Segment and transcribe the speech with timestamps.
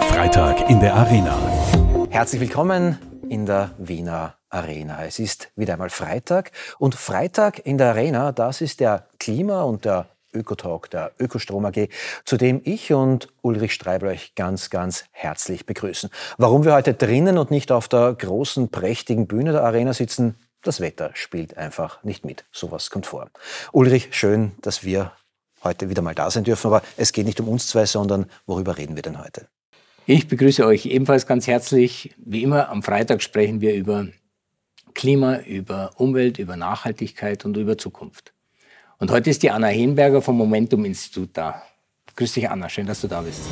[0.00, 1.38] Freitag in der Arena.
[2.10, 2.98] Herzlich willkommen
[3.28, 5.04] in der Wiener Arena.
[5.04, 9.84] Es ist wieder einmal Freitag und Freitag in der Arena, das ist der Klima- und
[9.84, 11.88] der Ökotalk der Ökostrom AG,
[12.24, 16.10] zu dem ich und Ulrich Streibel euch ganz, ganz herzlich begrüßen.
[16.36, 20.80] Warum wir heute drinnen und nicht auf der großen, prächtigen Bühne der Arena sitzen, das
[20.80, 22.44] Wetter spielt einfach nicht mit.
[22.52, 23.30] Sowas kommt vor.
[23.72, 25.12] Ulrich, schön, dass wir
[25.66, 28.78] heute wieder mal da sein dürfen, aber es geht nicht um uns zwei, sondern worüber
[28.78, 29.48] reden wir denn heute?
[30.06, 32.14] Ich begrüße euch ebenfalls ganz herzlich.
[32.16, 34.06] Wie immer, am Freitag sprechen wir über
[34.94, 38.32] Klima, über Umwelt, über Nachhaltigkeit und über Zukunft.
[38.98, 41.62] Und heute ist die Anna Henberger vom Momentum Institut da.
[42.14, 42.68] Grüß dich, Anna.
[42.68, 43.42] Schön, dass du da bist.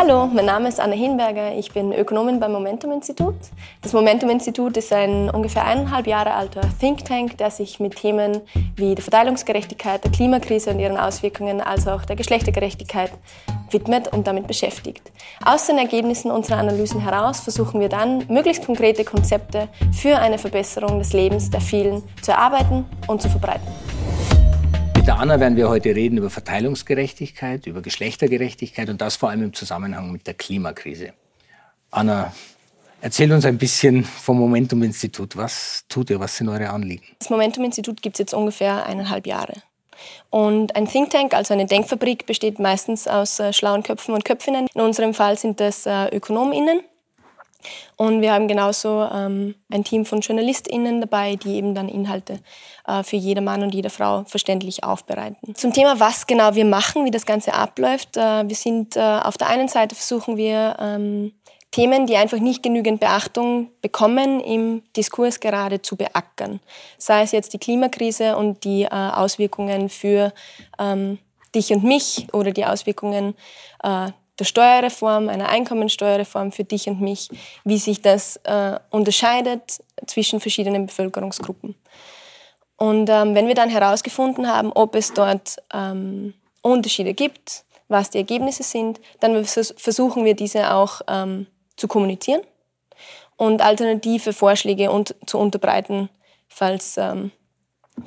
[0.00, 1.56] Hallo, mein Name ist Anna Hinberger.
[1.56, 3.34] Ich bin Ökonomin beim Momentum Institut.
[3.82, 8.40] Das Momentum Institut ist ein ungefähr eineinhalb Jahre alter Think Tank, der sich mit Themen
[8.76, 13.10] wie der Verteilungsgerechtigkeit, der Klimakrise und ihren Auswirkungen, als auch der Geschlechtergerechtigkeit
[13.70, 15.10] widmet und damit beschäftigt.
[15.44, 21.00] Aus den Ergebnissen unserer Analysen heraus versuchen wir dann, möglichst konkrete Konzepte für eine Verbesserung
[21.00, 23.66] des Lebens der vielen zu erarbeiten und zu verbreiten
[25.08, 29.54] der Anna werden wir heute reden über Verteilungsgerechtigkeit, über Geschlechtergerechtigkeit und das vor allem im
[29.54, 31.14] Zusammenhang mit der Klimakrise.
[31.90, 32.34] Anna,
[33.00, 35.34] erzähl uns ein bisschen vom Momentum Institut.
[35.34, 36.20] Was tut ihr?
[36.20, 37.04] Was sind eure Anliegen?
[37.20, 39.54] Das Momentum Institut gibt es jetzt ungefähr eineinhalb Jahre.
[40.28, 44.66] Und ein Think Tank, also eine Denkfabrik, besteht meistens aus äh, schlauen Köpfen und Köpfinnen.
[44.74, 46.80] In unserem Fall sind das äh, ÖkonomInnen
[47.96, 52.40] und wir haben genauso ähm, ein Team von JournalistInnen dabei, die eben dann Inhalte
[52.86, 55.54] äh, für jeder Mann und jede Frau verständlich aufbereiten.
[55.54, 58.16] Zum Thema, was genau wir machen, wie das Ganze abläuft.
[58.16, 61.32] Äh, wir sind äh, auf der einen Seite versuchen wir ähm,
[61.70, 66.60] Themen, die einfach nicht genügend Beachtung bekommen, im Diskurs gerade zu beackern.
[66.96, 70.32] Sei es jetzt die Klimakrise und die äh, Auswirkungen für
[70.78, 71.18] ähm,
[71.54, 73.34] dich und mich oder die Auswirkungen
[73.82, 77.28] äh, der Steuerreform, einer Einkommensteuerreform für dich und mich,
[77.64, 81.74] wie sich das äh, unterscheidet zwischen verschiedenen Bevölkerungsgruppen.
[82.76, 88.18] Und ähm, wenn wir dann herausgefunden haben, ob es dort ähm, Unterschiede gibt, was die
[88.18, 91.46] Ergebnisse sind, dann versuchen wir diese auch ähm,
[91.76, 92.42] zu kommunizieren
[93.36, 96.08] und alternative Vorschläge und zu unterbreiten,
[96.48, 97.32] falls ähm,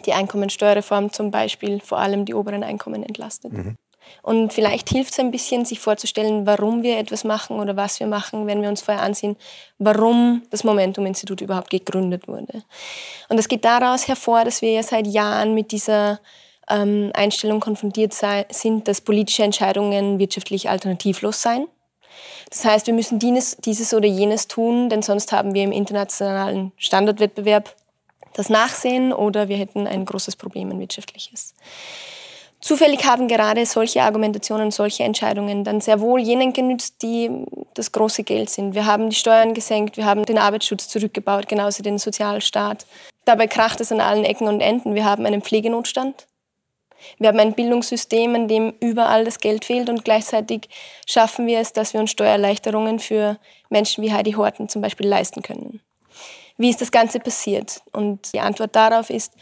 [0.06, 3.51] die Einkommensteuerreform zum Beispiel vor allem die oberen Einkommen entlastet.
[3.51, 3.77] Mhm.
[4.22, 8.07] Und vielleicht hilft es ein bisschen, sich vorzustellen, warum wir etwas machen oder was wir
[8.07, 9.35] machen, wenn wir uns vorher ansehen,
[9.79, 12.63] warum das Momentum-Institut überhaupt gegründet wurde.
[13.29, 16.19] Und das geht daraus hervor, dass wir ja seit Jahren mit dieser
[16.69, 21.67] ähm, Einstellung konfrontiert sei, sind, dass politische Entscheidungen wirtschaftlich alternativlos seien.
[22.50, 26.71] Das heißt, wir müssen dieses, dieses oder jenes tun, denn sonst haben wir im internationalen
[26.77, 27.75] Standardwettbewerb
[28.33, 31.53] das Nachsehen oder wir hätten ein großes Problem, ein wirtschaftliches.
[32.61, 37.29] Zufällig haben gerade solche Argumentationen, solche Entscheidungen dann sehr wohl jenen genützt, die
[37.73, 38.75] das große Geld sind.
[38.75, 42.85] Wir haben die Steuern gesenkt, wir haben den Arbeitsschutz zurückgebaut, genauso den Sozialstaat.
[43.25, 44.94] Dabei kracht es an allen Ecken und Enden.
[44.94, 46.27] Wir haben einen Pflegenotstand.
[47.17, 50.69] Wir haben ein Bildungssystem, in dem überall das Geld fehlt und gleichzeitig
[51.07, 53.39] schaffen wir es, dass wir uns Steuererleichterungen für
[53.69, 55.81] Menschen wie Heidi Horten zum Beispiel leisten können.
[56.57, 57.81] Wie ist das Ganze passiert?
[57.91, 59.33] Und die Antwort darauf ist,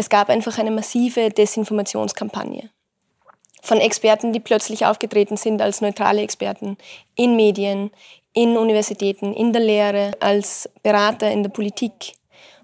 [0.00, 2.70] es gab einfach eine massive Desinformationskampagne
[3.60, 6.78] von Experten, die plötzlich aufgetreten sind als neutrale Experten
[7.16, 7.90] in Medien,
[8.32, 12.14] in Universitäten, in der Lehre, als Berater in der Politik.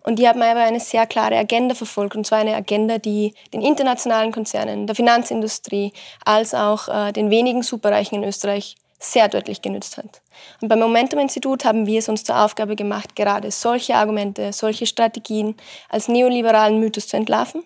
[0.02, 3.60] Und die haben aber eine sehr klare Agenda verfolgt, und zwar eine Agenda, die den
[3.60, 5.92] internationalen Konzernen, der Finanzindustrie,
[6.24, 10.22] als auch äh, den wenigen Superreichen in Österreich sehr deutlich genützt hat.
[10.60, 15.56] Und beim Momentum-Institut haben wir es uns zur Aufgabe gemacht, gerade solche Argumente, solche Strategien
[15.88, 17.62] als neoliberalen Mythos zu entlarven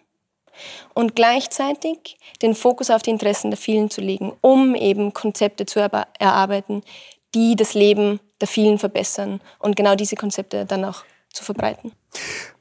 [0.94, 5.80] und gleichzeitig den Fokus auf die Interessen der vielen zu legen, um eben Konzepte zu
[5.80, 6.82] erarbeiten,
[7.34, 11.92] die das Leben der vielen verbessern und genau diese Konzepte dann auch zu verbreiten.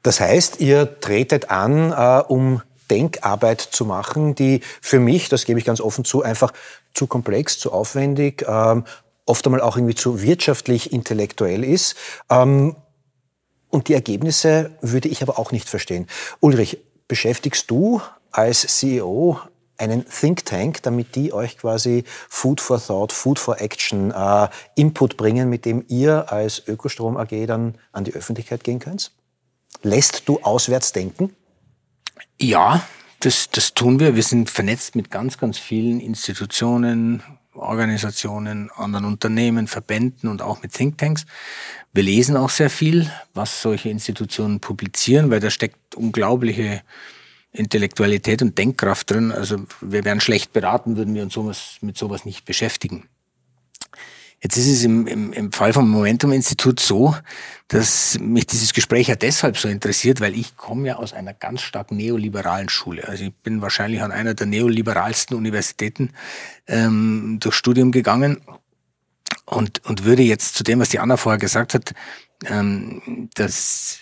[0.02, 5.58] Das heißt, ihr tretet an, äh, um Denkarbeit zu machen, die für mich, das gebe
[5.58, 6.52] ich ganz offen zu, einfach
[6.94, 8.84] zu komplex, zu aufwendig, ähm,
[9.26, 11.94] oft einmal auch irgendwie zu wirtschaftlich intellektuell ist.
[12.28, 12.76] Ähm,
[13.70, 16.08] und die Ergebnisse würde ich aber auch nicht verstehen.
[16.40, 18.00] Ulrich, beschäftigst du
[18.30, 19.40] als CEO
[19.80, 25.16] einen Think Tank, damit die euch quasi Food for Thought, Food for Action äh, Input
[25.16, 29.12] bringen, mit dem ihr als Ökostrom AG dann an die Öffentlichkeit gehen könnt?
[29.82, 31.34] Lässt du auswärts denken?
[32.42, 32.86] Ja,
[33.20, 34.16] das, das tun wir.
[34.16, 37.22] Wir sind vernetzt mit ganz, ganz vielen Institutionen,
[37.52, 41.26] Organisationen, anderen Unternehmen, Verbänden und auch mit Thinktanks.
[41.92, 46.80] Wir lesen auch sehr viel, was solche Institutionen publizieren, weil da steckt unglaubliche
[47.52, 49.32] Intellektualität und Denkkraft drin.
[49.32, 53.06] Also wir wären schlecht beraten, würden wir uns sowas, mit sowas nicht beschäftigen.
[54.42, 57.14] Jetzt ist es im, im, im Fall vom Momentum-Institut so,
[57.68, 61.60] dass mich dieses Gespräch ja deshalb so interessiert, weil ich komme ja aus einer ganz
[61.60, 63.06] stark neoliberalen Schule.
[63.06, 66.10] Also ich bin wahrscheinlich an einer der neoliberalsten Universitäten
[66.66, 68.40] ähm, durch Studium gegangen
[69.44, 71.92] und, und würde jetzt zu dem, was die Anna vorher gesagt hat,
[72.46, 73.98] ähm, dass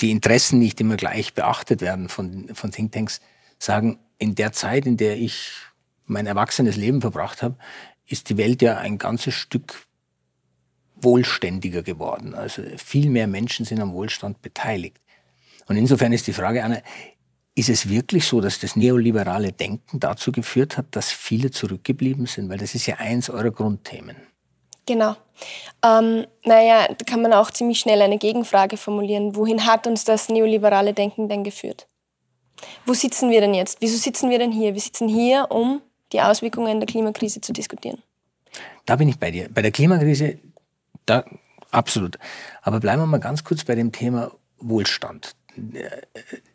[0.00, 3.20] die Interessen nicht immer gleich beachtet werden von, von Thinktanks,
[3.58, 5.52] sagen, in der Zeit, in der ich
[6.06, 7.56] mein erwachsenes Leben verbracht habe,
[8.12, 9.86] ist die Welt ja ein ganzes Stück
[10.96, 12.34] wohlständiger geworden.
[12.34, 15.00] Also viel mehr Menschen sind am Wohlstand beteiligt.
[15.66, 16.80] Und insofern ist die Frage, Anna,
[17.54, 22.48] ist es wirklich so, dass das neoliberale Denken dazu geführt hat, dass viele zurückgeblieben sind?
[22.48, 24.16] Weil das ist ja eins eurer Grundthemen.
[24.86, 25.16] Genau.
[25.84, 29.36] Ähm, naja, da kann man auch ziemlich schnell eine Gegenfrage formulieren.
[29.36, 31.86] Wohin hat uns das neoliberale Denken denn geführt?
[32.86, 33.78] Wo sitzen wir denn jetzt?
[33.80, 34.74] Wieso sitzen wir denn hier?
[34.74, 35.82] Wir sitzen hier, um
[36.12, 38.02] die Auswirkungen der Klimakrise zu diskutieren.
[38.86, 39.48] Da bin ich bei dir.
[39.52, 40.38] Bei der Klimakrise,
[41.06, 41.24] da
[41.70, 42.18] absolut.
[42.62, 45.34] Aber bleiben wir mal ganz kurz bei dem Thema Wohlstand.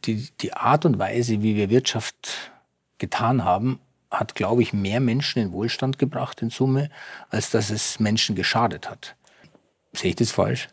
[0.05, 2.51] Die, die Art und Weise, wie wir Wirtschaft
[2.97, 6.89] getan haben, hat, glaube ich, mehr Menschen in Wohlstand gebracht in Summe,
[7.29, 9.15] als dass es Menschen geschadet hat.
[9.93, 10.69] Sehe ich das falsch?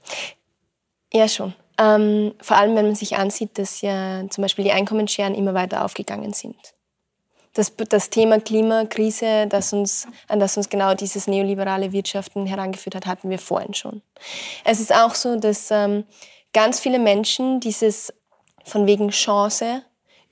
[1.12, 1.54] Ja, schon.
[1.78, 5.84] Ähm, vor allem, wenn man sich ansieht, dass ja zum Beispiel die Einkommensscheren immer weiter
[5.84, 6.74] aufgegangen sind
[7.54, 13.06] das, das Thema Klimakrise, das uns, an das uns genau dieses neoliberale Wirtschaften herangeführt hat,
[13.06, 14.02] hatten wir vorhin schon.
[14.64, 16.04] Es ist auch so, dass ähm,
[16.52, 18.12] ganz viele Menschen dieses
[18.64, 19.82] von wegen Chance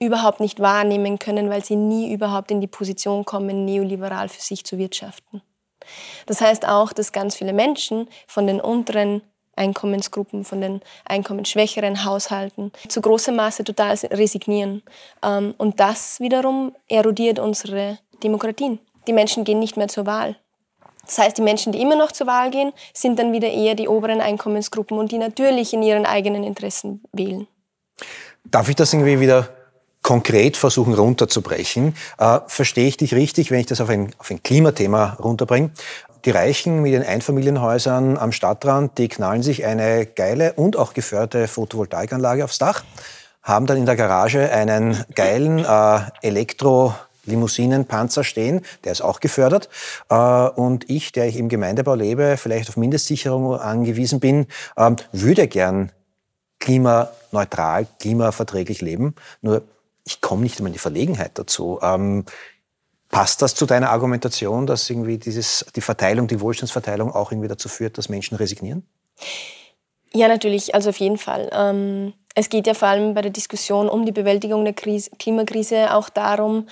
[0.01, 4.65] überhaupt nicht wahrnehmen können, weil sie nie überhaupt in die Position kommen, neoliberal für sich
[4.65, 5.43] zu wirtschaften.
[6.27, 9.23] Das heißt auch, dass ganz viele Menschen von den unteren
[9.57, 14.83] Einkommensgruppen, von den einkommensschwächeren Haushalten zu großem Maße total resignieren.
[15.23, 18.79] Ähm, und das wiederum erodiert unsere Demokratien.
[19.07, 20.37] Die Menschen gehen nicht mehr zur Wahl.
[21.05, 23.89] Das heißt, die Menschen, die immer noch zur Wahl gehen, sind dann wieder eher die
[23.89, 27.49] oberen Einkommensgruppen und die natürlich in ihren eigenen Interessen wählen.
[28.45, 29.49] Darf ich das irgendwie wieder
[30.03, 31.95] konkret versuchen runterzubrechen?
[32.19, 35.71] Äh, verstehe ich dich richtig, wenn ich das auf ein, auf ein Klimathema runterbringe?
[36.25, 41.49] Die Reichen mit den Einfamilienhäusern am Stadtrand, die knallen sich eine geile und auch geförderte
[41.49, 42.85] Photovoltaikanlage aufs Dach,
[43.43, 49.69] haben dann in der Garage einen geilen äh, Elektro Limousinenpanzer stehen, der ist auch gefördert.
[50.11, 54.47] Äh, und ich, der ich im Gemeindebau lebe, vielleicht auf Mindestsicherung angewiesen bin,
[54.77, 55.91] ähm, würde gern
[56.61, 59.17] klimaneutral, klimaverträglich leben.
[59.41, 59.63] Nur
[60.05, 61.81] ich komme nicht immer in die Verlegenheit dazu.
[63.13, 67.69] Passt das zu deiner Argumentation, dass irgendwie dieses, die Verteilung, die Wohlstandsverteilung auch irgendwie dazu
[67.69, 68.89] führt, dass Menschen resignieren?
[70.15, 71.51] Ja, natürlich, also auf jeden Fall.
[71.53, 75.95] Ähm, es geht ja vor allem bei der Diskussion um die Bewältigung der Krise, Klimakrise
[75.95, 76.67] auch darum,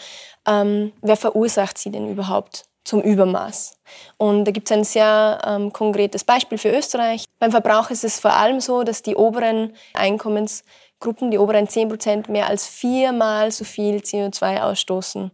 [0.48, 3.78] ähm, wer verursacht sie denn überhaupt zum Übermaß.
[4.16, 7.26] Und da gibt es ein sehr ähm, konkretes Beispiel für Österreich.
[7.38, 10.64] Beim Verbrauch ist es vor allem so, dass die oberen Einkommens
[11.00, 15.31] Gruppen, die oberen 10 Prozent, mehr als viermal so viel CO2 ausstoßen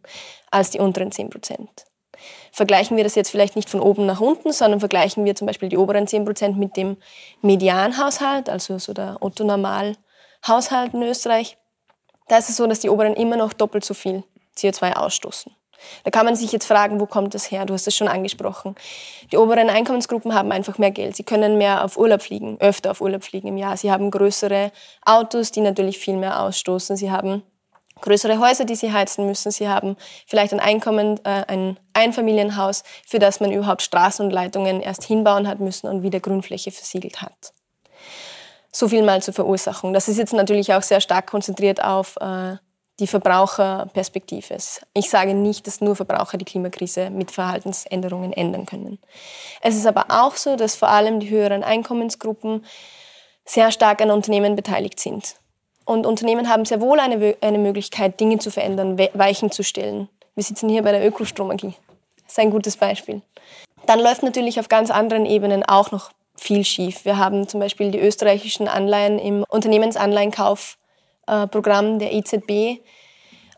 [0.50, 1.84] als die unteren 10 Prozent.
[2.52, 5.68] Vergleichen wir das jetzt vielleicht nicht von oben nach unten, sondern vergleichen wir zum Beispiel
[5.68, 6.96] die oberen 10 Prozent mit dem
[7.42, 11.58] Medianhaushalt, also so der Otto-Normal-Haushalt in Österreich.
[12.28, 14.24] Da ist es so, dass die oberen immer noch doppelt so viel
[14.56, 15.52] CO2 ausstoßen.
[16.04, 17.66] Da kann man sich jetzt fragen, wo kommt das her?
[17.66, 18.74] Du hast es schon angesprochen.
[19.32, 21.16] Die oberen Einkommensgruppen haben einfach mehr Geld.
[21.16, 23.76] Sie können mehr auf Urlaub fliegen, öfter auf Urlaub fliegen im Jahr.
[23.76, 24.72] Sie haben größere
[25.04, 26.96] Autos, die natürlich viel mehr ausstoßen.
[26.96, 27.42] Sie haben
[28.00, 29.50] größere Häuser, die sie heizen müssen.
[29.50, 29.96] Sie haben
[30.26, 35.48] vielleicht ein Einkommen, äh, ein Einfamilienhaus, für das man überhaupt Straßen und Leitungen erst hinbauen
[35.48, 37.52] hat müssen und wieder Grünfläche versiegelt hat.
[38.70, 39.94] So viel mal zur Verursachung.
[39.94, 42.56] Das ist jetzt natürlich auch sehr stark konzentriert auf äh,
[42.98, 44.56] die Verbraucherperspektive.
[44.94, 48.98] Ich sage nicht, dass nur Verbraucher die Klimakrise mit Verhaltensänderungen ändern können.
[49.60, 52.64] Es ist aber auch so, dass vor allem die höheren Einkommensgruppen
[53.44, 55.36] sehr stark an Unternehmen beteiligt sind.
[55.84, 60.08] Und Unternehmen haben sehr wohl eine, eine Möglichkeit, Dinge zu verändern, Weichen zu stellen.
[60.34, 61.74] Wir sitzen hier bei der Ökostromagie.
[62.24, 63.22] Das ist ein gutes Beispiel.
[63.86, 67.04] Dann läuft natürlich auf ganz anderen Ebenen auch noch viel schief.
[67.04, 70.76] Wir haben zum Beispiel die österreichischen Anleihen im Unternehmensanleihenkauf
[71.26, 72.80] Programm der EZB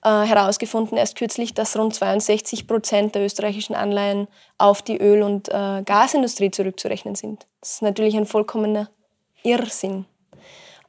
[0.04, 5.48] äh, herausgefunden, erst kürzlich, dass rund 62 Prozent der österreichischen Anleihen auf die Öl- und
[5.48, 7.46] äh, Gasindustrie zurückzurechnen sind.
[7.60, 8.90] Das ist natürlich ein vollkommener
[9.42, 10.06] Irrsinn.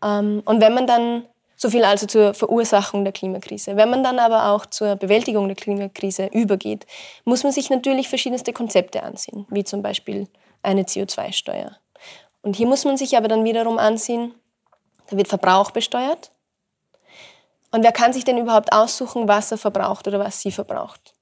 [0.03, 4.19] Ähm, und wenn man dann, so viel also zur Verursachung der Klimakrise, wenn man dann
[4.19, 6.85] aber auch zur Bewältigung der Klimakrise übergeht,
[7.25, 10.27] muss man sich natürlich verschiedenste Konzepte ansehen, wie zum Beispiel
[10.61, 11.75] eine CO2-Steuer.
[12.43, 14.33] Und hier muss man sich aber dann wiederum ansehen,
[15.09, 16.31] da wird Verbrauch besteuert,
[17.71, 21.13] Und wer kann sich denn überhaupt aussuchen, was er verbraucht oder was sie verbraucht?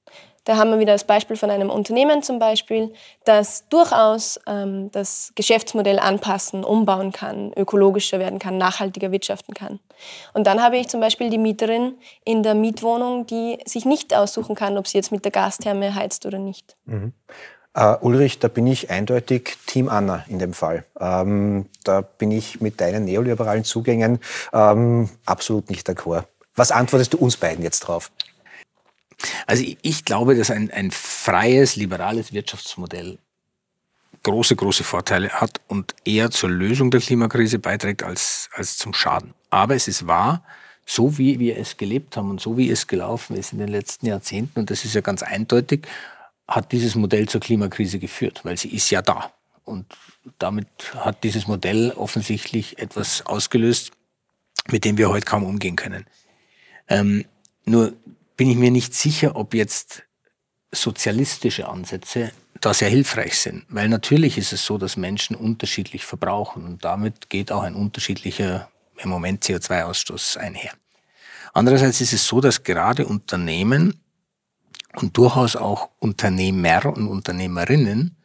[0.48, 2.94] Da haben wir wieder das Beispiel von einem Unternehmen zum Beispiel,
[3.26, 9.78] das durchaus ähm, das Geschäftsmodell anpassen, umbauen kann, ökologischer werden kann, nachhaltiger wirtschaften kann.
[10.32, 14.54] Und dann habe ich zum Beispiel die Mieterin in der Mietwohnung, die sich nicht aussuchen
[14.54, 16.76] kann, ob sie jetzt mit der Gastherme heizt oder nicht.
[16.86, 17.12] Mhm.
[17.76, 20.86] Uh, Ulrich, da bin ich eindeutig Team Anna in dem Fall.
[20.98, 24.18] Ähm, da bin ich mit deinen neoliberalen Zugängen
[24.54, 26.24] ähm, absolut nicht d'accord.
[26.58, 28.10] Was antwortest du uns beiden jetzt drauf?
[29.46, 33.18] Also ich glaube, dass ein, ein freies, liberales Wirtschaftsmodell
[34.22, 39.34] große, große Vorteile hat und eher zur Lösung der Klimakrise beiträgt als, als zum Schaden.
[39.50, 40.42] Aber es ist wahr,
[40.84, 44.06] so wie wir es gelebt haben und so wie es gelaufen ist in den letzten
[44.06, 45.86] Jahrzehnten, und das ist ja ganz eindeutig,
[46.46, 49.32] hat dieses Modell zur Klimakrise geführt, weil sie ist ja da.
[49.64, 49.86] Und
[50.38, 53.92] damit hat dieses Modell offensichtlich etwas ausgelöst,
[54.70, 56.06] mit dem wir heute kaum umgehen können.
[56.88, 57.24] Ähm,
[57.64, 57.94] nur
[58.36, 60.04] bin ich mir nicht sicher, ob jetzt
[60.70, 63.64] sozialistische Ansätze da sehr hilfreich sind.
[63.68, 68.70] Weil natürlich ist es so, dass Menschen unterschiedlich verbrauchen und damit geht auch ein unterschiedlicher
[68.96, 70.72] im Moment CO2-Ausstoß einher.
[71.54, 74.00] Andererseits ist es so, dass gerade Unternehmen
[74.96, 78.16] und durchaus auch Unternehmer und Unternehmerinnen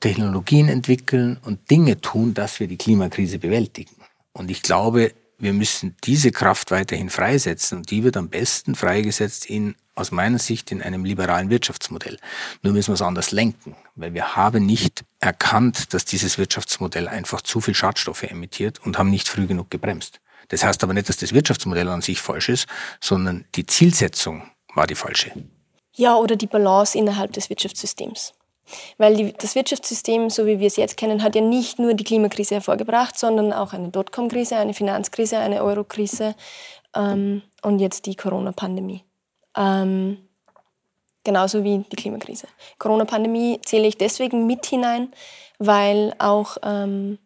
[0.00, 3.96] Technologien entwickeln und Dinge tun, dass wir die Klimakrise bewältigen.
[4.32, 9.46] Und ich glaube, wir müssen diese Kraft weiterhin freisetzen und die wird am besten freigesetzt
[9.46, 12.18] in, aus meiner Sicht, in einem liberalen Wirtschaftsmodell.
[12.62, 17.40] Nur müssen wir es anders lenken, weil wir haben nicht erkannt, dass dieses Wirtschaftsmodell einfach
[17.40, 20.20] zu viel Schadstoffe emittiert und haben nicht früh genug gebremst.
[20.48, 22.66] Das heißt aber nicht, dass das Wirtschaftsmodell an sich falsch ist,
[23.00, 24.42] sondern die Zielsetzung
[24.74, 25.32] war die falsche.
[25.94, 28.32] Ja, oder die Balance innerhalb des Wirtschaftssystems.
[28.98, 32.04] Weil die, das Wirtschaftssystem, so wie wir es jetzt kennen, hat ja nicht nur die
[32.04, 36.34] Klimakrise hervorgebracht, sondern auch eine Dotcom-Krise, eine Finanzkrise, eine Euro-Krise
[36.94, 39.04] ähm, und jetzt die Corona-Pandemie.
[39.56, 40.18] Ähm,
[41.24, 42.46] genauso wie die Klimakrise.
[42.78, 45.12] Corona-Pandemie zähle ich deswegen mit hinein,
[45.58, 47.18] weil auch ähm,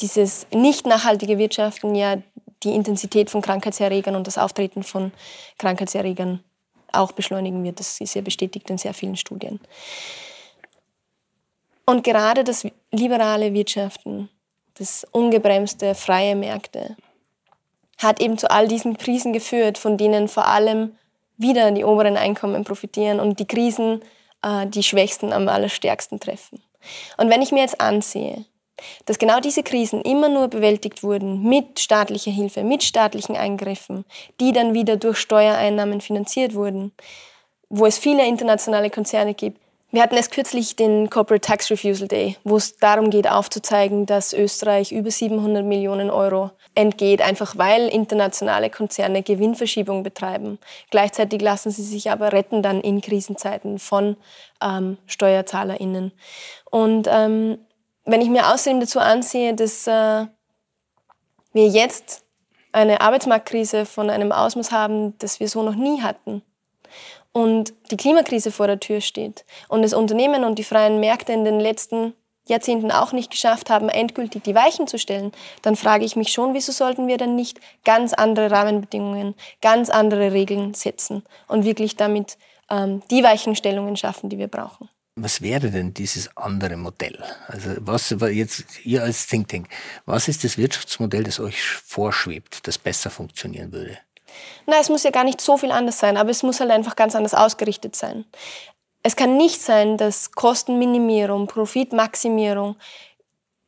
[0.00, 2.16] dieses nicht nachhaltige Wirtschaften ja
[2.62, 5.12] die Intensität von Krankheitserregern und das Auftreten von
[5.58, 6.42] Krankheitserregern
[6.92, 7.80] auch beschleunigen wird.
[7.80, 9.60] Das ist ja bestätigt in sehr vielen Studien.
[11.90, 14.28] Und gerade das liberale Wirtschaften,
[14.74, 16.94] das ungebremste, freie Märkte,
[17.98, 20.94] hat eben zu all diesen Krisen geführt, von denen vor allem
[21.36, 24.02] wieder die oberen Einkommen profitieren und die Krisen
[24.44, 26.62] äh, die Schwächsten am allerstärksten treffen.
[27.16, 28.44] Und wenn ich mir jetzt ansehe,
[29.06, 34.04] dass genau diese Krisen immer nur bewältigt wurden mit staatlicher Hilfe, mit staatlichen Eingriffen,
[34.38, 36.92] die dann wieder durch Steuereinnahmen finanziert wurden,
[37.68, 39.58] wo es viele internationale Konzerne gibt,
[39.92, 44.32] wir hatten erst kürzlich den Corporate Tax Refusal Day, wo es darum geht, aufzuzeigen, dass
[44.32, 50.58] Österreich über 700 Millionen Euro entgeht, einfach weil internationale Konzerne Gewinnverschiebung betreiben.
[50.90, 54.16] Gleichzeitig lassen sie sich aber retten dann in Krisenzeiten von
[54.62, 56.12] ähm, SteuerzahlerInnen.
[56.70, 57.58] Und ähm,
[58.04, 60.26] wenn ich mir außerdem dazu ansehe, dass äh,
[61.52, 62.24] wir jetzt
[62.72, 66.42] eine Arbeitsmarktkrise von einem Ausmaß haben, das wir so noch nie hatten,
[67.32, 71.44] und die Klimakrise vor der Tür steht und das Unternehmen und die freien Märkte in
[71.44, 72.14] den letzten
[72.46, 75.32] Jahrzehnten auch nicht geschafft haben, endgültig die Weichen zu stellen,
[75.62, 80.32] dann frage ich mich schon, wieso sollten wir dann nicht ganz andere Rahmenbedingungen, ganz andere
[80.32, 82.36] Regeln setzen und wirklich damit
[82.70, 84.88] ähm, die Weichenstellungen schaffen, die wir brauchen.
[85.16, 87.18] Was wäre denn dieses andere Modell?
[87.46, 89.68] Also was jetzt ihr als Think Tank,
[90.06, 93.98] was ist das Wirtschaftsmodell, das euch vorschwebt, das besser funktionieren würde?
[94.66, 96.96] Na, es muss ja gar nicht so viel anders sein, aber es muss halt einfach
[96.96, 98.24] ganz anders ausgerichtet sein.
[99.02, 102.76] Es kann nicht sein, dass Kostenminimierung, Profitmaximierung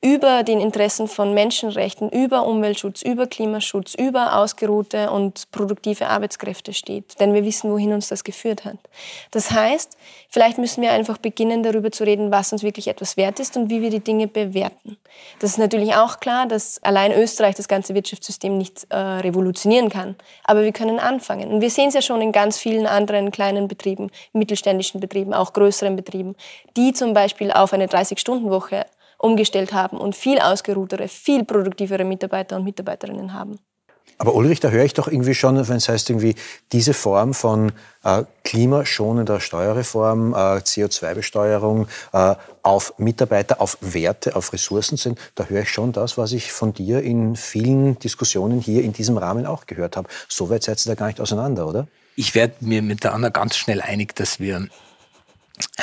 [0.05, 7.21] über den Interessen von Menschenrechten, über Umweltschutz, über Klimaschutz, über ausgeruhte und produktive Arbeitskräfte steht.
[7.21, 8.79] Denn wir wissen, wohin uns das geführt hat.
[9.31, 9.97] Das heißt,
[10.29, 13.71] vielleicht müssen wir einfach beginnen, darüber zu reden, was uns wirklich etwas wert ist und
[13.71, 14.97] wie wir die Dinge bewerten.
[15.39, 20.17] Das ist natürlich auch klar, dass allein Österreich das ganze Wirtschaftssystem nicht äh, revolutionieren kann.
[20.43, 21.53] Aber wir können anfangen.
[21.53, 25.53] Und wir sehen es ja schon in ganz vielen anderen kleinen Betrieben, mittelständischen Betrieben, auch
[25.53, 26.35] größeren Betrieben,
[26.77, 28.85] die zum Beispiel auf eine 30-Stunden-Woche
[29.23, 33.59] umgestellt haben und viel ausgeruhtere, viel produktivere Mitarbeiter und Mitarbeiterinnen haben.
[34.19, 36.35] Aber Ulrich, da höre ich doch irgendwie schon, wenn es heißt, irgendwie
[36.71, 37.73] diese Form von
[38.05, 45.63] äh, klimaschonender Steuerreform, äh, CO2-Besteuerung äh, auf Mitarbeiter, auf Werte, auf Ressourcen sind, da höre
[45.63, 49.67] ich schon das, was ich von dir in vielen Diskussionen hier in diesem Rahmen auch
[49.67, 50.09] gehört habe.
[50.29, 51.89] So weit seid ihr da gar nicht auseinander, oder?
[52.15, 54.69] Ich werde mir mit der Anna ganz schnell einig, dass wir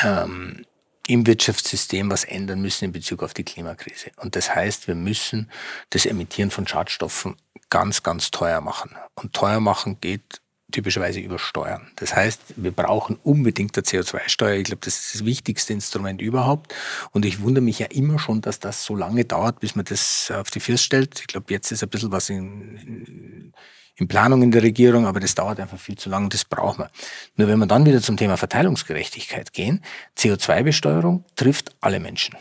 [0.01, 0.65] ähm,
[1.09, 4.11] im Wirtschaftssystem was ändern müssen in Bezug auf die Klimakrise.
[4.17, 5.49] Und das heißt, wir müssen
[5.89, 7.35] das Emittieren von Schadstoffen
[7.71, 8.91] ganz, ganz teuer machen.
[9.15, 11.91] Und teuer machen geht typischerweise über Steuern.
[11.95, 14.57] Das heißt, wir brauchen unbedingt eine CO2-Steuer.
[14.57, 16.75] Ich glaube, das ist das wichtigste Instrument überhaupt.
[17.09, 20.31] Und ich wundere mich ja immer schon, dass das so lange dauert, bis man das
[20.31, 21.21] auf die Füße stellt.
[21.21, 23.53] Ich glaube, jetzt ist ein bisschen was in, in,
[23.99, 26.85] in Planung in der Regierung, aber das dauert einfach viel zu lange und das brauchen
[26.85, 26.89] wir.
[27.35, 29.81] Nur wenn wir dann wieder zum Thema Verteilungsgerechtigkeit gehen,
[30.17, 32.35] CO2-Besteuerung trifft alle Menschen.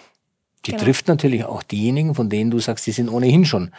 [0.66, 0.84] Die genau.
[0.84, 3.72] trifft natürlich auch diejenigen, von denen du sagst, die sind ohnehin schon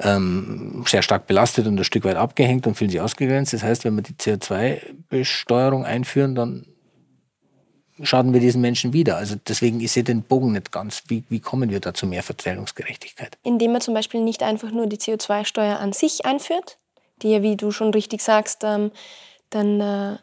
[0.00, 3.52] ähm, sehr stark belastet und ein Stück weit abgehängt und fühlen sich ausgegrenzt.
[3.52, 6.66] Das heißt, wenn wir die CO2-Besteuerung einführen, dann
[8.02, 9.16] schaden wir diesen Menschen wieder.
[9.16, 11.04] Also deswegen, ich sehe den Bogen nicht ganz.
[11.06, 13.38] Wie, wie kommen wir da zu mehr Verteilungsgerechtigkeit?
[13.44, 16.78] Indem man zum Beispiel nicht einfach nur die CO2-Steuer an sich einführt,
[17.22, 18.90] die ja, wie du schon richtig sagst, ähm,
[19.50, 20.18] dann äh,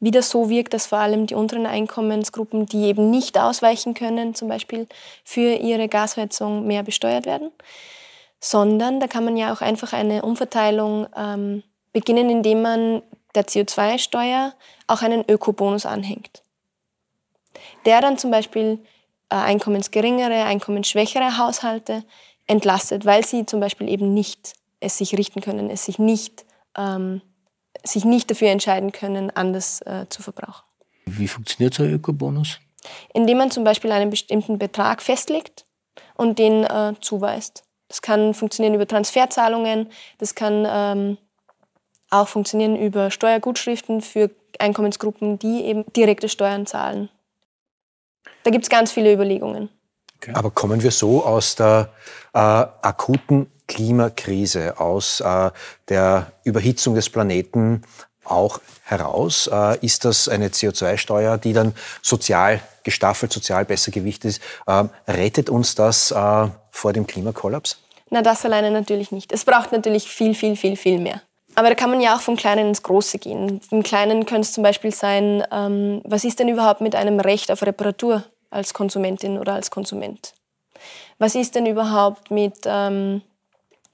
[0.00, 4.48] wieder so wirkt, dass vor allem die unteren Einkommensgruppen, die eben nicht ausweichen können, zum
[4.48, 4.86] Beispiel
[5.24, 7.50] für ihre Gasheizung mehr besteuert werden,
[8.40, 11.62] sondern da kann man ja auch einfach eine Umverteilung ähm,
[11.92, 13.02] beginnen, indem man
[13.34, 14.52] der CO2-Steuer
[14.86, 16.42] auch einen Ökobonus anhängt.
[17.86, 18.78] Der dann zum Beispiel
[19.30, 22.04] äh, einkommensgeringere, einkommensschwächere Haushalte
[22.46, 26.44] entlastet, weil sie zum Beispiel eben nicht es sich richten können, es sich nicht,
[26.76, 27.22] ähm,
[27.84, 30.64] sich nicht dafür entscheiden können, anders äh, zu verbrauchen.
[31.06, 32.60] Wie funktioniert so ein Ökobonus?
[33.12, 35.66] Indem man zum Beispiel einen bestimmten Betrag festlegt
[36.16, 37.64] und den äh, zuweist.
[37.88, 41.18] Das kann funktionieren über Transferzahlungen, das kann ähm,
[42.10, 47.08] auch funktionieren über Steuergutschriften für Einkommensgruppen, die eben direkte Steuern zahlen.
[48.44, 49.68] Da gibt es ganz viele Überlegungen.
[50.24, 50.32] Okay.
[50.34, 51.90] Aber kommen wir so aus der
[52.32, 55.50] äh, akuten Klimakrise, aus äh,
[55.88, 57.82] der Überhitzung des Planeten
[58.24, 59.50] auch heraus?
[59.52, 64.42] Äh, ist das eine CO2-Steuer, die dann sozial gestaffelt, sozial besser gewichtet ist?
[64.66, 67.78] Ähm, rettet uns das äh, vor dem Klimakollaps?
[68.08, 69.30] Na, das alleine natürlich nicht.
[69.30, 71.20] Es braucht natürlich viel, viel, viel, viel mehr.
[71.54, 73.60] Aber da kann man ja auch vom Kleinen ins Große gehen.
[73.70, 77.50] Im Kleinen könnte es zum Beispiel sein, ähm, was ist denn überhaupt mit einem Recht
[77.52, 80.34] auf Reparatur als Konsumentin oder als Konsument?
[81.18, 83.22] Was ist denn überhaupt mit ähm,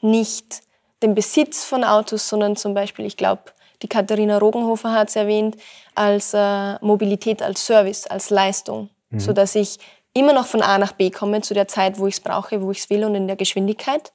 [0.01, 0.63] nicht
[1.03, 3.43] dem Besitz von Autos, sondern zum Beispiel, ich glaube,
[3.83, 5.57] die Katharina Rogenhofer hat es erwähnt,
[5.95, 9.21] als äh, Mobilität, als Service, als Leistung, mhm.
[9.21, 9.79] sodass ich
[10.13, 12.71] immer noch von A nach B komme zu der Zeit, wo ich es brauche, wo
[12.71, 14.13] ich es will und in der Geschwindigkeit,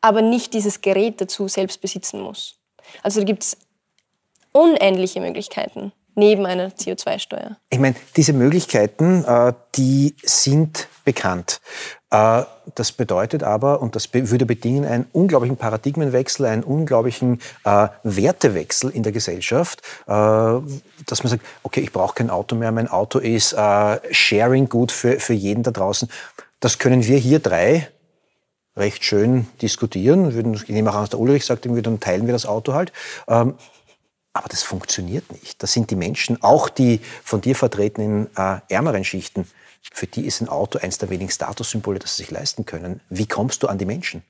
[0.00, 2.58] aber nicht dieses Gerät dazu selbst besitzen muss.
[3.02, 3.56] Also da gibt es
[4.52, 7.56] unendliche Möglichkeiten neben einer CO2-Steuer.
[7.70, 11.60] Ich meine, diese Möglichkeiten, äh, die sind bekannt.
[12.10, 12.42] Äh,
[12.74, 19.02] das bedeutet aber, und das würde bedingen, einen unglaublichen Paradigmenwechsel, einen unglaublichen äh, Wertewechsel in
[19.02, 23.52] der Gesellschaft, äh, dass man sagt, okay, ich brauche kein Auto mehr, mein Auto ist
[23.52, 26.08] äh, Sharing gut für, für jeden da draußen.
[26.60, 27.88] Das können wir hier drei
[28.76, 30.54] recht schön diskutieren.
[30.54, 32.92] Ich nehme auch an, dass der Ulrich sagt, dann teilen wir das Auto halt.
[33.26, 33.54] Ähm,
[34.32, 35.62] aber das funktioniert nicht.
[35.62, 39.48] Das sind die Menschen, auch die von dir vertretenen äh, ärmeren Schichten,
[39.92, 43.00] für die ist ein Auto eines der wenigen Statussymbole, das sie sich leisten können.
[43.08, 44.22] Wie kommst du an die Menschen?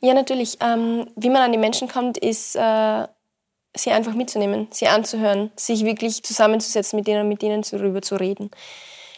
[0.00, 0.58] Ja, natürlich.
[0.60, 3.06] Ähm, wie man an die Menschen kommt, ist, äh,
[3.76, 8.50] sie einfach mitzunehmen, sie anzuhören, sich wirklich zusammenzusetzen mit denen, mit ihnen darüber zu reden.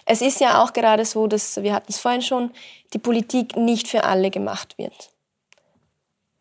[0.05, 2.51] Es ist ja auch gerade so, dass, wir hatten es vorhin schon,
[2.93, 5.12] die Politik nicht für alle gemacht wird.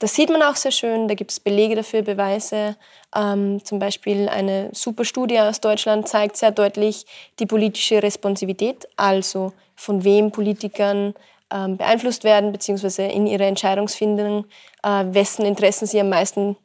[0.02, 2.76] Das sieht man auch sehr schön, da gibt es Belege dafür, Beweise.
[3.16, 7.06] Ähm, zum Beispiel eine super Studie aus Deutschland zeigt sehr deutlich
[7.38, 11.14] die politische Responsivität, also von wem Politikern
[11.52, 14.46] ähm, beeinflusst werden, beziehungsweise in ihrer Entscheidungsfindung,
[14.82, 16.58] äh, wessen Interessen sie am meisten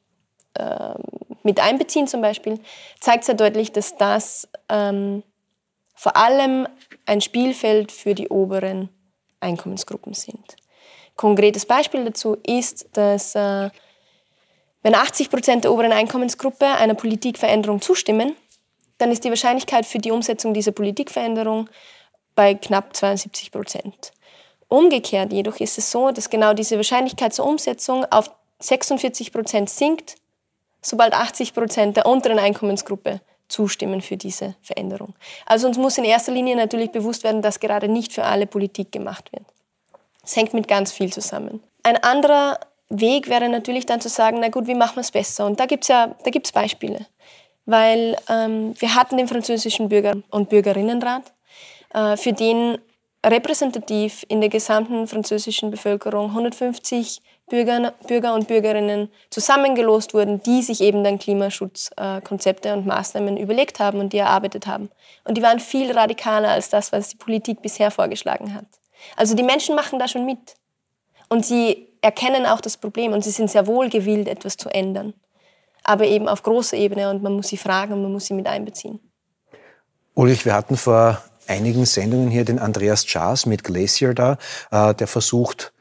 [0.55, 0.94] äh,
[1.42, 2.59] mit einbeziehen zum Beispiel,
[3.01, 5.22] zeigt sehr deutlich, dass das ähm,
[5.94, 6.66] vor allem
[7.05, 8.88] ein Spielfeld für die oberen
[9.40, 10.57] Einkommensgruppen sind.
[11.16, 13.70] Konkretes Beispiel dazu ist, dass äh,
[14.83, 18.37] wenn 80 Prozent der oberen Einkommensgruppe einer Politikveränderung zustimmen,
[18.98, 21.68] dann ist die Wahrscheinlichkeit für die Umsetzung dieser Politikveränderung
[22.35, 24.12] bei knapp 72 Prozent.
[24.68, 30.16] Umgekehrt jedoch ist es so, dass genau diese Wahrscheinlichkeit zur Umsetzung auf 46 Prozent sinkt,
[30.83, 35.14] sobald 80 Prozent der unteren Einkommensgruppe zustimmen für diese Veränderung.
[35.46, 38.92] Also uns muss in erster Linie natürlich bewusst werden, dass gerade nicht für alle Politik
[38.92, 39.44] gemacht wird.
[40.27, 41.62] Es hängt mit ganz viel zusammen.
[41.85, 42.59] Ein anderer
[42.89, 45.47] Weg wäre natürlich dann zu sagen, na gut, wie machen wir es besser?
[45.47, 47.07] Und da gibt es ja da gibt's Beispiele.
[47.65, 51.33] Weil ähm, wir hatten den französischen Bürger- und Bürgerinnenrat,
[51.95, 52.79] äh, für den
[53.25, 60.81] repräsentativ in der gesamten französischen Bevölkerung 150 Bürger, Bürger und Bürgerinnen zusammengelost wurden, die sich
[60.81, 64.91] eben dann Klimaschutzkonzepte und Maßnahmen überlegt haben und die erarbeitet haben.
[65.25, 68.67] Und die waren viel radikaler als das, was die Politik bisher vorgeschlagen hat.
[69.14, 70.57] Also die Menschen machen da schon mit.
[71.29, 75.14] Und sie erkennen auch das Problem und sie sind sehr wohl gewillt, etwas zu ändern.
[75.83, 78.47] Aber eben auf großer Ebene und man muss sie fragen und man muss sie mit
[78.47, 79.01] einbeziehen.
[80.14, 84.38] Ulrich, wir hatten vor einigen Sendungen hier den Andreas Schaas mit Glacier da,
[84.71, 85.73] äh, der versucht,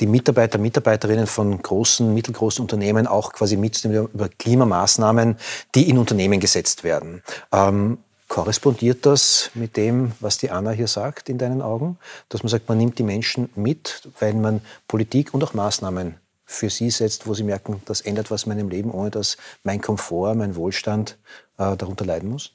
[0.00, 5.36] die Mitarbeiter, Mitarbeiterinnen von großen, mittelgroßen Unternehmen auch quasi mitzunehmen über Klimamaßnahmen,
[5.74, 7.22] die in Unternehmen gesetzt werden.
[7.52, 7.98] Ähm,
[8.30, 11.98] korrespondiert das mit dem, was die Anna hier sagt, in deinen Augen?
[12.28, 16.14] Dass man sagt, man nimmt die Menschen mit, weil man Politik und auch Maßnahmen
[16.46, 19.80] für sie setzt, wo sie merken, das ändert was in meinem Leben, ohne dass mein
[19.80, 21.18] Komfort, mein Wohlstand
[21.58, 22.52] äh, darunter leiden muss?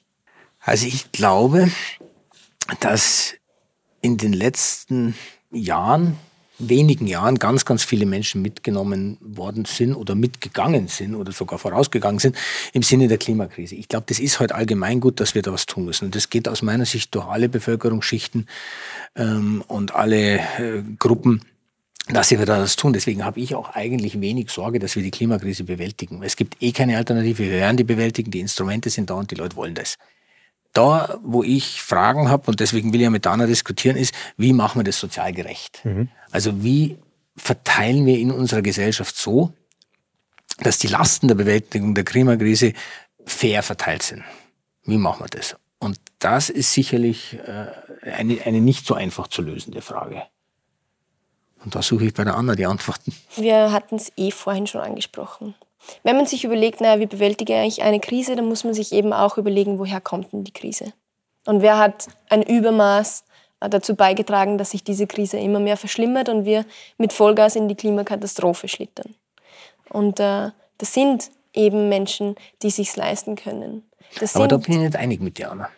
[0.60, 1.70] Also ich glaube,
[2.80, 3.34] dass
[4.00, 5.14] in den letzten
[5.50, 6.18] Jahren
[6.58, 12.18] wenigen Jahren ganz, ganz viele Menschen mitgenommen worden sind oder mitgegangen sind oder sogar vorausgegangen
[12.18, 12.36] sind
[12.72, 13.74] im Sinne der Klimakrise.
[13.74, 16.06] Ich glaube, das ist heute halt allgemein gut, dass wir da was tun müssen.
[16.06, 18.48] Und das geht aus meiner Sicht durch alle Bevölkerungsschichten
[19.16, 21.42] ähm, und alle äh, Gruppen
[22.08, 22.92] dass wir da das tun.
[22.92, 26.22] Deswegen habe ich auch eigentlich wenig Sorge, dass wir die Klimakrise bewältigen.
[26.22, 27.42] Es gibt eh keine Alternative.
[27.42, 28.30] Wir werden die bewältigen.
[28.30, 29.96] Die Instrumente sind da und die Leute wollen das.
[30.76, 34.52] Da, wo ich Fragen habe, und deswegen will ich ja mit Dana diskutieren, ist, wie
[34.52, 35.80] machen wir das sozial gerecht?
[35.84, 36.08] Mhm.
[36.30, 36.98] Also wie
[37.36, 39.52] verteilen wir in unserer Gesellschaft so,
[40.58, 42.74] dass die Lasten der Bewältigung der Klimakrise
[43.24, 44.22] fair verteilt sind?
[44.84, 45.56] Wie machen wir das?
[45.78, 47.66] Und das ist sicherlich äh,
[48.10, 50.24] eine, eine nicht so einfach zu lösende Frage.
[51.64, 53.14] Und da suche ich bei der Anna die Antworten.
[53.36, 55.54] Wir hatten es eh vorhin schon angesprochen.
[56.02, 59.12] Wenn man sich überlegt, naja, wie bewältige ich eine Krise, dann muss man sich eben
[59.12, 60.92] auch überlegen, woher kommt denn die Krise?
[61.46, 63.24] Und wer hat ein Übermaß
[63.60, 66.64] äh, dazu beigetragen, dass sich diese Krise immer mehr verschlimmert und wir
[66.98, 69.14] mit Vollgas in die Klimakatastrophe schlittern?
[69.90, 73.88] Und äh, das sind eben Menschen, die sich leisten können.
[74.20, 75.68] Das Aber da bin ich nicht einig mit dir, Anna.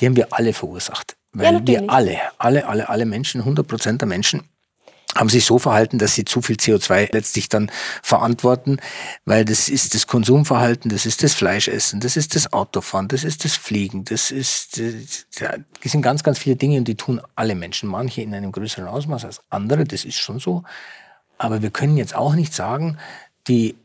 [0.00, 1.16] Die haben wir alle verursacht.
[1.32, 4.48] Weil ja, wir alle, alle, alle, alle Menschen, 100 Prozent der Menschen
[5.14, 7.70] haben sich so verhalten, dass sie zu viel CO2 letztlich dann
[8.02, 8.78] verantworten,
[9.24, 13.44] weil das ist das Konsumverhalten, das ist das Fleischessen, das ist das Autofahren, das ist
[13.44, 17.88] das Fliegen, das ist, das sind ganz, ganz viele Dinge und die tun alle Menschen,
[17.88, 20.64] manche in einem größeren Ausmaß als andere, das ist schon so.
[21.38, 22.98] Aber wir können jetzt auch nicht sagen,
[23.48, 23.76] die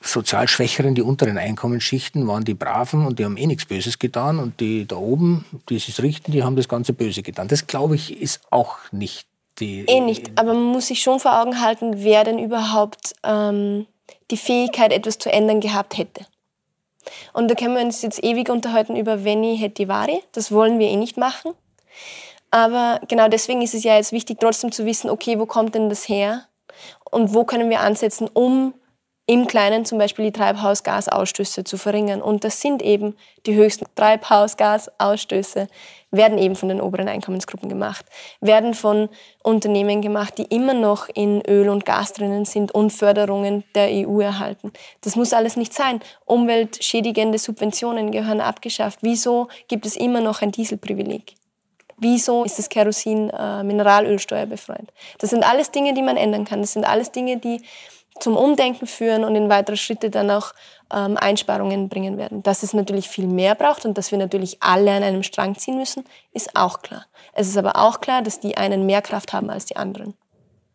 [0.00, 4.38] sozial Schwächeren, die unteren Einkommensschichten, waren die Braven und die haben eh nichts Böses getan
[4.38, 7.48] und die da oben, die sich richten, die haben das ganze Böse getan.
[7.48, 9.26] Das glaube ich ist auch nicht
[9.60, 9.84] die.
[9.86, 13.86] Eh nicht, aber man muss sich schon vor Augen halten, wer denn überhaupt ähm,
[14.30, 16.26] die Fähigkeit, etwas zu ändern gehabt hätte.
[17.32, 20.22] Und da können wir uns jetzt ewig unterhalten über Veni Hetivari.
[20.32, 21.52] Das wollen wir eh nicht machen.
[22.50, 25.88] Aber genau deswegen ist es ja jetzt wichtig, trotzdem zu wissen, okay, wo kommt denn
[25.88, 26.46] das her?
[27.10, 28.74] Und wo können wir ansetzen, um
[29.26, 32.20] im Kleinen zum Beispiel die Treibhausgasausstöße zu verringern.
[32.20, 35.66] Und das sind eben die höchsten Treibhausgasausstöße,
[36.10, 38.04] werden eben von den oberen Einkommensgruppen gemacht,
[38.40, 39.08] werden von
[39.42, 44.20] Unternehmen gemacht, die immer noch in Öl und Gas drinnen sind und Förderungen der EU
[44.20, 44.72] erhalten.
[45.00, 46.00] Das muss alles nicht sein.
[46.26, 48.98] Umweltschädigende Subventionen gehören abgeschafft.
[49.00, 51.34] Wieso gibt es immer noch ein Dieselprivileg?
[51.96, 54.92] Wieso ist das Kerosin äh, Mineralölsteuer befreit?
[55.18, 56.60] Das sind alles Dinge, die man ändern kann.
[56.60, 57.62] Das sind alles Dinge, die
[58.20, 60.52] zum Umdenken führen und in weitere Schritte dann auch
[60.92, 62.42] ähm, Einsparungen bringen werden.
[62.42, 65.76] Dass es natürlich viel mehr braucht und dass wir natürlich alle an einem Strang ziehen
[65.76, 67.06] müssen, ist auch klar.
[67.32, 70.14] Es ist aber auch klar, dass die einen mehr Kraft haben als die anderen.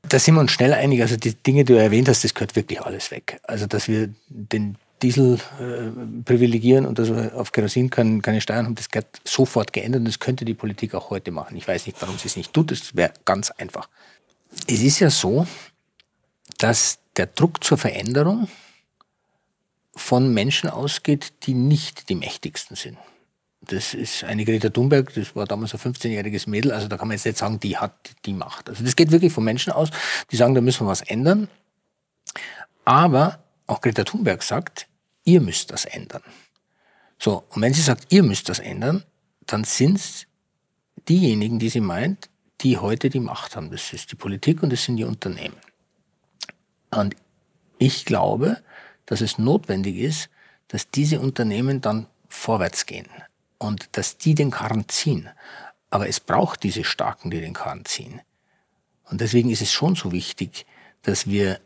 [0.04, 1.02] Da sind wir uns schnell einig.
[1.02, 3.40] Also die Dinge, die du erwähnt hast, das gehört wirklich alles weg.
[3.44, 8.66] Also dass wir den Diesel äh, privilegieren und dass wir auf Kerosin keine, keine Steuern
[8.66, 11.56] haben, das gehört sofort geändert und das könnte die Politik auch heute machen.
[11.56, 12.72] Ich weiß nicht, warum sie es nicht tut.
[12.72, 13.88] Das wäre ganz einfach.
[14.68, 15.48] Es ist ja so,
[16.60, 18.48] dass der Druck zur Veränderung
[19.96, 22.98] von Menschen ausgeht, die nicht die mächtigsten sind.
[23.62, 27.18] Das ist eine Greta Thunberg, das war damals ein 15-jähriges Mädel, also da kann man
[27.18, 28.70] jetzt nicht sagen, die hat die Macht.
[28.70, 29.90] Also das geht wirklich von Menschen aus,
[30.32, 31.50] die sagen, da müssen wir was ändern.
[32.86, 34.88] Aber auch Greta Thunberg sagt,
[35.26, 36.24] ihr müsst das ändern.
[37.18, 39.04] So, und wenn sie sagt, ihr müsst das ändern,
[39.46, 40.26] dann sind es
[41.10, 42.30] diejenigen, die sie meint,
[42.62, 43.72] die heute die Macht haben.
[43.72, 45.58] Das ist die Politik und das sind die Unternehmen.
[46.92, 47.16] Und
[47.78, 48.62] ich glaube,
[49.06, 50.30] dass es notwendig ist,
[50.68, 53.08] dass diese Unternehmen dann vorwärts gehen
[53.58, 55.30] und dass die den Karren ziehen.
[55.90, 58.22] Aber es braucht diese Starken, die den Karren ziehen.
[59.10, 60.66] Und deswegen ist es schon so wichtig,
[61.02, 61.60] dass wir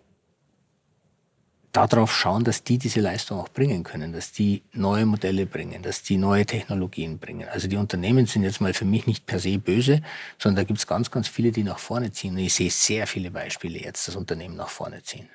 [1.74, 6.04] darauf schauen, dass die diese Leistung auch bringen können, dass die neue Modelle bringen, dass
[6.04, 7.48] die neue Technologien bringen.
[7.50, 10.02] Also die Unternehmen sind jetzt mal für mich nicht per se böse,
[10.38, 12.34] sondern da gibt es ganz, ganz viele, die nach vorne ziehen.
[12.34, 15.28] Und ich sehe sehr viele Beispiele jetzt, dass Unternehmen nach vorne ziehen.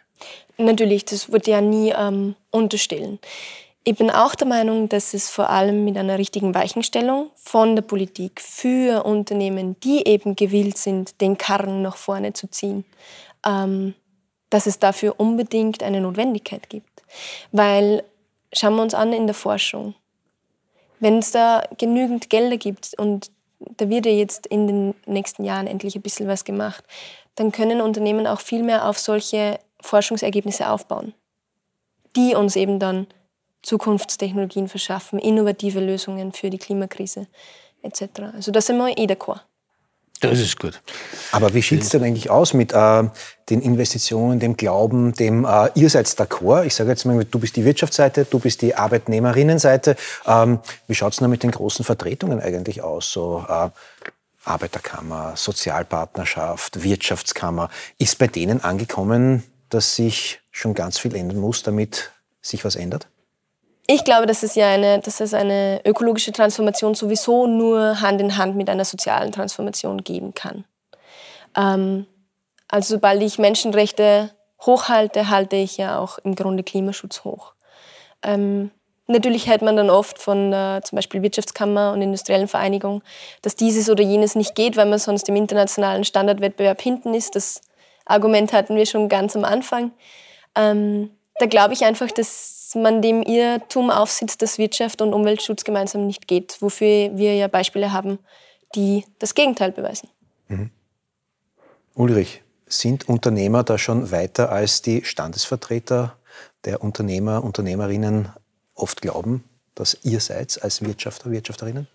[0.56, 3.18] Natürlich, das würde ja nie ähm, unterstellen.
[3.84, 7.82] Ich bin auch der Meinung, dass es vor allem mit einer richtigen Weichenstellung von der
[7.82, 12.84] Politik für Unternehmen, die eben gewillt sind, den Karren nach vorne zu ziehen,
[13.46, 13.94] ähm,
[14.50, 17.02] dass es dafür unbedingt eine Notwendigkeit gibt.
[17.52, 18.04] Weil,
[18.52, 19.94] schauen wir uns an in der Forschung,
[21.00, 23.30] wenn es da genügend Gelder gibt und
[23.60, 26.84] da wird ja jetzt in den nächsten Jahren endlich ein bisschen was gemacht,
[27.34, 31.14] dann können Unternehmen auch viel mehr auf solche Forschungsergebnisse aufbauen,
[32.16, 33.06] die uns eben dann
[33.62, 37.26] Zukunftstechnologien verschaffen, innovative Lösungen für die Klimakrise
[37.82, 38.02] etc.
[38.34, 39.40] Also da sind wir eh d'accord.
[40.20, 40.80] Das ist gut.
[41.30, 43.04] Aber wie sieht es denn eigentlich aus mit äh,
[43.50, 46.64] den Investitionen, dem Glauben, dem äh, ihr seid d'accord?
[46.64, 49.96] Ich sage jetzt mal, du bist die Wirtschaftsseite, du bist die Arbeitnehmerinnenseite.
[50.26, 53.12] Ähm, wie schaut es denn mit den großen Vertretungen eigentlich aus?
[53.12, 53.70] So äh,
[54.44, 57.70] Arbeiterkammer, Sozialpartnerschaft, Wirtschaftskammer.
[57.98, 63.08] Ist bei denen angekommen, dass sich schon ganz viel ändern muss, damit sich was ändert?
[63.90, 68.36] Ich glaube, dass es ja eine, dass es eine ökologische Transformation sowieso nur Hand in
[68.36, 70.66] Hand mit einer sozialen Transformation geben kann.
[71.56, 72.04] Ähm,
[72.68, 77.54] also sobald ich Menschenrechte hochhalte, halte ich ja auch im Grunde Klimaschutz hoch.
[78.22, 78.70] Ähm,
[79.06, 83.02] natürlich hält man dann oft von äh, zum Beispiel Wirtschaftskammer und industriellen Vereinigung,
[83.40, 87.36] dass dieses oder jenes nicht geht, weil man sonst im internationalen Standardwettbewerb hinten ist.
[87.36, 87.62] Das
[88.04, 89.92] Argument hatten wir schon ganz am Anfang.
[90.54, 96.06] Ähm, da glaube ich einfach, dass man dem Irrtum aufsitzt, dass Wirtschaft und Umweltschutz gemeinsam
[96.06, 98.18] nicht geht, wofür wir ja Beispiele haben,
[98.74, 100.08] die das Gegenteil beweisen.
[100.48, 100.70] Mhm.
[101.94, 106.16] Ulrich, sind Unternehmer da schon weiter als die Standesvertreter
[106.64, 108.28] der Unternehmer, Unternehmerinnen
[108.74, 111.88] oft glauben, dass ihr seid als Wirtschafter, Wirtschafterinnen?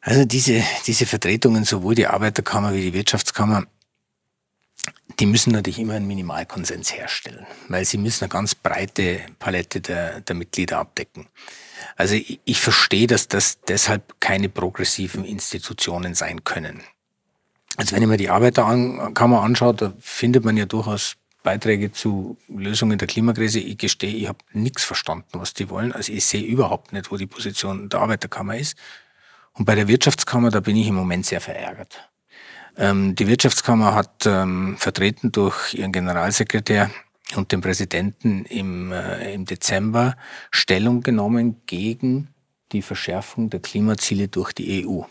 [0.00, 3.64] Also diese, diese Vertretungen, sowohl die Arbeiterkammer wie die Wirtschaftskammer,
[5.18, 10.20] die müssen natürlich immer einen Minimalkonsens herstellen, weil sie müssen eine ganz breite Palette der,
[10.20, 11.26] der Mitglieder abdecken.
[11.96, 16.82] Also ich, ich verstehe, dass das deshalb keine progressiven Institutionen sein können.
[17.76, 22.98] Also wenn ich mir die Arbeiterkammer anschaut, da findet man ja durchaus Beiträge zu Lösungen
[22.98, 23.60] der Klimakrise.
[23.60, 25.92] Ich gestehe, ich habe nichts verstanden, was die wollen.
[25.92, 28.76] Also ich sehe überhaupt nicht, wo die Position der Arbeiterkammer ist.
[29.52, 32.08] Und bei der Wirtschaftskammer, da bin ich im Moment sehr verärgert.
[32.78, 36.90] Ähm, die Wirtschaftskammer hat ähm, vertreten durch ihren Generalsekretär
[37.34, 40.16] und den Präsidenten im, äh, im Dezember
[40.52, 42.28] Stellung genommen gegen
[42.70, 45.02] die Verschärfung der Klimaziele durch die EU.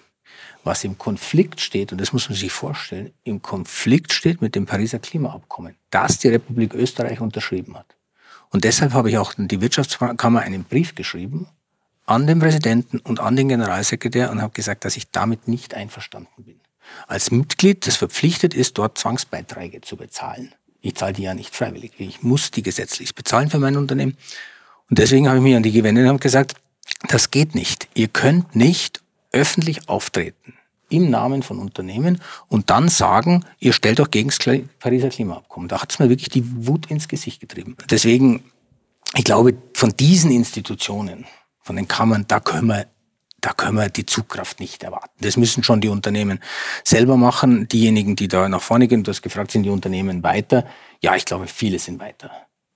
[0.63, 4.65] Was im Konflikt steht, und das muss man sich vorstellen, im Konflikt steht mit dem
[4.65, 7.97] Pariser Klimaabkommen, das die Republik Österreich unterschrieben hat.
[8.49, 11.47] Und deshalb habe ich auch die Wirtschaftskammer einen Brief geschrieben
[12.05, 16.43] an den Präsidenten und an den Generalsekretär und habe gesagt, dass ich damit nicht einverstanden
[16.43, 16.59] bin
[17.07, 20.53] als Mitglied, das verpflichtet ist, dort Zwangsbeiträge zu bezahlen.
[20.81, 21.93] Ich zahle die ja nicht freiwillig.
[21.97, 24.17] Ich muss die gesetzlich bezahlen für mein Unternehmen.
[24.89, 26.55] Und deswegen habe ich mich an die gewendet und gesagt,
[27.09, 27.87] das geht nicht.
[27.93, 30.53] Ihr könnt nicht öffentlich auftreten
[30.89, 34.39] im Namen von Unternehmen und dann sagen, ihr stellt doch gegen das
[34.79, 35.67] Pariser Klimaabkommen.
[35.67, 37.75] Da hat es mir wirklich die Wut ins Gesicht getrieben.
[37.89, 38.43] Deswegen,
[39.15, 41.25] ich glaube, von diesen Institutionen,
[41.61, 42.87] von den Kammern, da können wir
[43.41, 45.13] da können wir die Zugkraft nicht erwarten.
[45.19, 46.39] Das müssen schon die Unternehmen
[46.83, 47.67] selber machen.
[47.67, 50.65] Diejenigen, die da nach vorne gehen, du hast gefragt, sind die Unternehmen weiter?
[51.01, 52.31] Ja, ich glaube, viele sind weiter.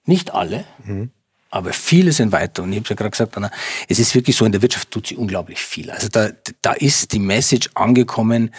[0.06, 1.12] Nicht alle, mhm.
[1.50, 2.64] aber viele sind weiter.
[2.64, 3.52] Und ich habe ja gerade gesagt, Anna,
[3.88, 5.90] es ist wirklich so, in der Wirtschaft tut sie unglaublich viel.
[5.90, 6.30] Also da,
[6.62, 8.54] da ist die Message angekommen,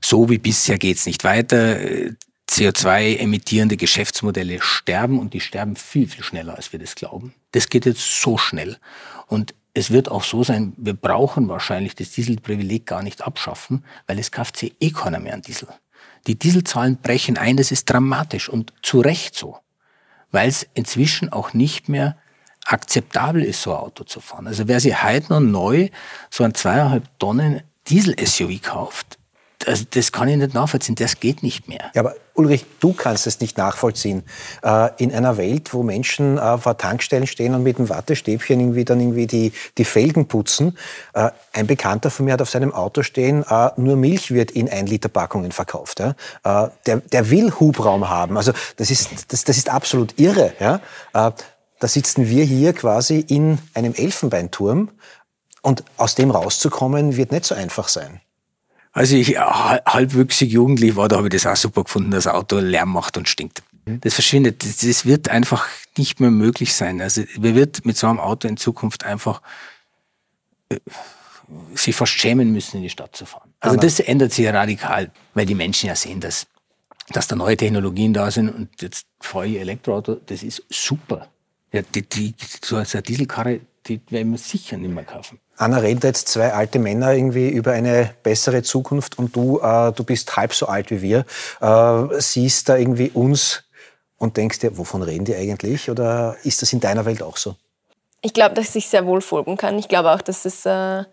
[0.00, 1.76] so wie bisher geht's nicht weiter.
[2.48, 7.34] CO2-emittierende Geschäftsmodelle sterben und die sterben viel, viel schneller, als wir das glauben.
[7.52, 8.78] Das geht jetzt so schnell.
[9.26, 14.18] Und es wird auch so sein, wir brauchen wahrscheinlich das Dieselprivileg gar nicht abschaffen, weil
[14.18, 15.68] es kauft sich eh keiner mehr an Diesel.
[16.26, 19.58] Die Dieselzahlen brechen ein, das ist dramatisch und zu Recht so,
[20.30, 22.16] weil es inzwischen auch nicht mehr
[22.66, 24.46] akzeptabel ist, so ein Auto zu fahren.
[24.46, 25.88] Also wer sich heute noch neu
[26.30, 29.17] so ein zweieinhalb Tonnen Diesel-SUV kauft,
[29.66, 31.90] also das kann ich nicht nachvollziehen, das geht nicht mehr.
[31.94, 34.22] Ja, aber Ulrich, du kannst es nicht nachvollziehen.
[34.62, 38.84] Äh, in einer Welt, wo Menschen äh, vor Tankstellen stehen und mit dem Wattestäbchen irgendwie
[38.84, 40.78] dann irgendwie die, die Felgen putzen.
[41.12, 43.44] Äh, ein Bekannter von mir hat auf seinem Auto stehen,
[43.76, 45.98] nur Milch wird in ein Liter Packungen verkauft.
[45.98, 48.36] Der, der will Hubraum haben.
[48.36, 50.52] Also das ist, das, das ist absolut irre.
[51.12, 51.32] Da
[51.88, 54.90] sitzen wir hier quasi in einem Elfenbeinturm
[55.62, 58.20] und aus dem rauszukommen wird nicht so einfach sein.
[58.98, 62.58] Als ich halbwüchsig jugendlich war, da habe ich das auch super gefunden, dass das Auto
[62.58, 63.62] Lärm macht und stinkt.
[63.84, 64.64] Das verschwindet.
[64.64, 67.00] Das, das wird einfach nicht mehr möglich sein.
[67.00, 69.40] Also wir wird mit so einem Auto in Zukunft einfach
[70.68, 70.80] äh,
[71.76, 73.54] sich fast schämen müssen, in die Stadt zu fahren.
[73.60, 76.48] Also Aber das ändert sich ja radikal, weil die Menschen ja sehen, dass,
[77.10, 81.28] dass da neue Technologien da sind und jetzt fahre ich Elektroauto, das ist super.
[81.72, 82.34] Ja, die, die,
[82.64, 85.40] so eine Dieselkarre, die werden wir sicher nicht mehr kaufen.
[85.56, 90.04] Anna redet jetzt zwei alte Männer irgendwie über eine bessere Zukunft und du, äh, du
[90.04, 91.24] bist halb so alt wie wir,
[91.60, 93.64] äh, siehst da irgendwie uns
[94.18, 95.90] und denkst dir, wovon reden die eigentlich?
[95.90, 97.56] Oder ist das in deiner Welt auch so?
[98.20, 99.78] Ich glaube, dass ich sehr wohl folgen kann.
[99.78, 101.04] Ich glaube auch, dass es äh,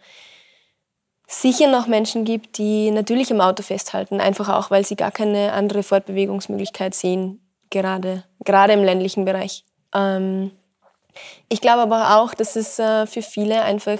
[1.27, 5.53] sicher noch Menschen gibt, die natürlich im Auto festhalten, einfach auch, weil sie gar keine
[5.53, 9.65] andere Fortbewegungsmöglichkeit sehen, gerade, gerade im ländlichen Bereich.
[9.93, 10.51] Ähm,
[11.49, 13.99] ich glaube aber auch, dass es äh, für viele einfach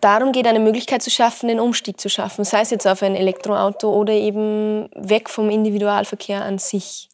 [0.00, 3.16] darum geht, eine Möglichkeit zu schaffen, den Umstieg zu schaffen, sei es jetzt auf ein
[3.16, 7.08] Elektroauto oder eben weg vom Individualverkehr an sich.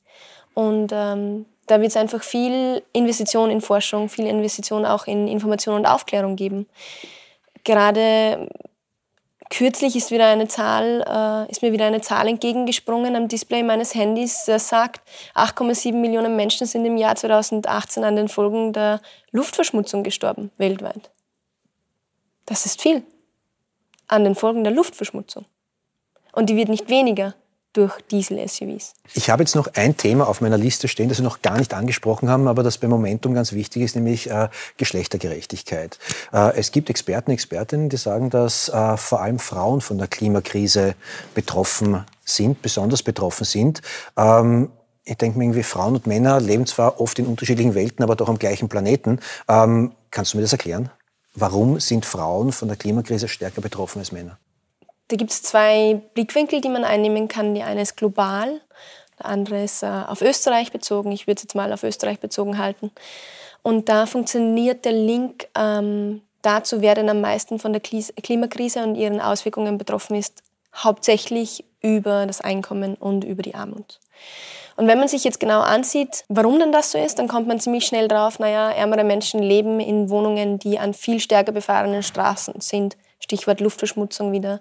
[0.55, 5.77] Und ähm, da wird es einfach viel Investition in Forschung, viel Investition auch in Information
[5.77, 6.67] und Aufklärung geben.
[7.65, 8.49] Gerade
[9.51, 13.97] Kürzlich ist, wieder eine Zahl, äh, ist mir wieder eine Zahl entgegengesprungen am Display meines
[13.97, 14.45] Handys.
[14.47, 15.01] Das sagt,
[15.35, 19.01] 8,7 Millionen Menschen sind im Jahr 2018 an den Folgen der
[19.33, 21.11] Luftverschmutzung gestorben, weltweit.
[22.47, 23.03] Das ist viel.
[24.07, 25.45] An den Folgen der Luftverschmutzung.
[26.33, 27.35] Und die wird nicht weniger
[27.73, 28.95] durch Diesel-SUVs.
[29.15, 31.73] Ich habe jetzt noch ein Thema auf meiner Liste stehen, das wir noch gar nicht
[31.73, 35.99] angesprochen haben, aber das beim Momentum ganz wichtig ist, nämlich äh, Geschlechtergerechtigkeit.
[36.33, 40.95] Äh, es gibt Experten, Expertinnen, die sagen, dass äh, vor allem Frauen von der Klimakrise
[41.35, 43.83] betroffen sind, besonders betroffen sind.
[44.17, 44.71] Ähm,
[45.05, 48.29] ich denke mir irgendwie, Frauen und Männer leben zwar oft in unterschiedlichen Welten, aber doch
[48.29, 49.21] am gleichen Planeten.
[49.49, 50.91] Ähm, kannst du mir das erklären?
[51.35, 54.39] Warum sind Frauen von der Klimakrise stärker betroffen als Männer?
[55.11, 57.53] Da gibt es zwei Blickwinkel, die man einnehmen kann.
[57.55, 58.61] Die eine ist global,
[59.19, 61.11] der andere ist äh, auf Österreich bezogen.
[61.11, 62.93] Ich würde es jetzt mal auf Österreich bezogen halten.
[63.63, 68.95] Und da funktioniert der Link ähm, dazu, wer denn am meisten von der Klimakrise und
[68.95, 70.45] ihren Auswirkungen betroffen ist,
[70.77, 73.99] hauptsächlich über das Einkommen und über die Armut.
[74.77, 77.59] Und wenn man sich jetzt genau ansieht, warum denn das so ist, dann kommt man
[77.59, 82.61] ziemlich schnell drauf, naja, ärmere Menschen leben in Wohnungen, die an viel stärker befahrenen Straßen
[82.61, 84.61] sind, Stichwort Luftverschmutzung wieder,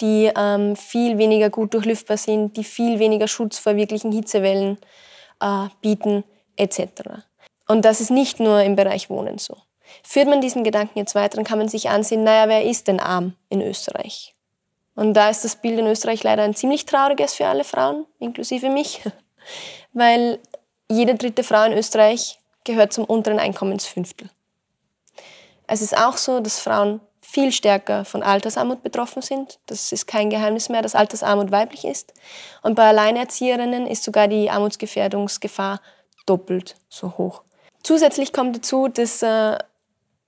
[0.00, 4.78] die ähm, viel weniger gut durchlüftbar sind, die viel weniger Schutz vor wirklichen Hitzewellen
[5.40, 6.24] äh, bieten,
[6.56, 7.22] etc.
[7.68, 9.56] Und das ist nicht nur im Bereich Wohnen so.
[10.02, 13.00] Führt man diesen Gedanken jetzt weiter, dann kann man sich ansehen, naja, wer ist denn
[13.00, 14.34] arm in Österreich?
[14.94, 18.68] Und da ist das Bild in Österreich leider ein ziemlich trauriges für alle Frauen, inklusive
[18.68, 19.00] mich,
[19.92, 20.40] weil
[20.90, 24.28] jede dritte Frau in Österreich gehört zum unteren Einkommensfünftel.
[25.66, 29.58] Es ist auch so, dass Frauen viel stärker von Altersarmut betroffen sind.
[29.66, 32.14] Das ist kein Geheimnis mehr, dass Altersarmut weiblich ist.
[32.62, 35.80] Und bei Alleinerzieherinnen ist sogar die Armutsgefährdungsgefahr
[36.24, 37.42] doppelt so hoch.
[37.82, 39.58] Zusätzlich kommt dazu, dass äh,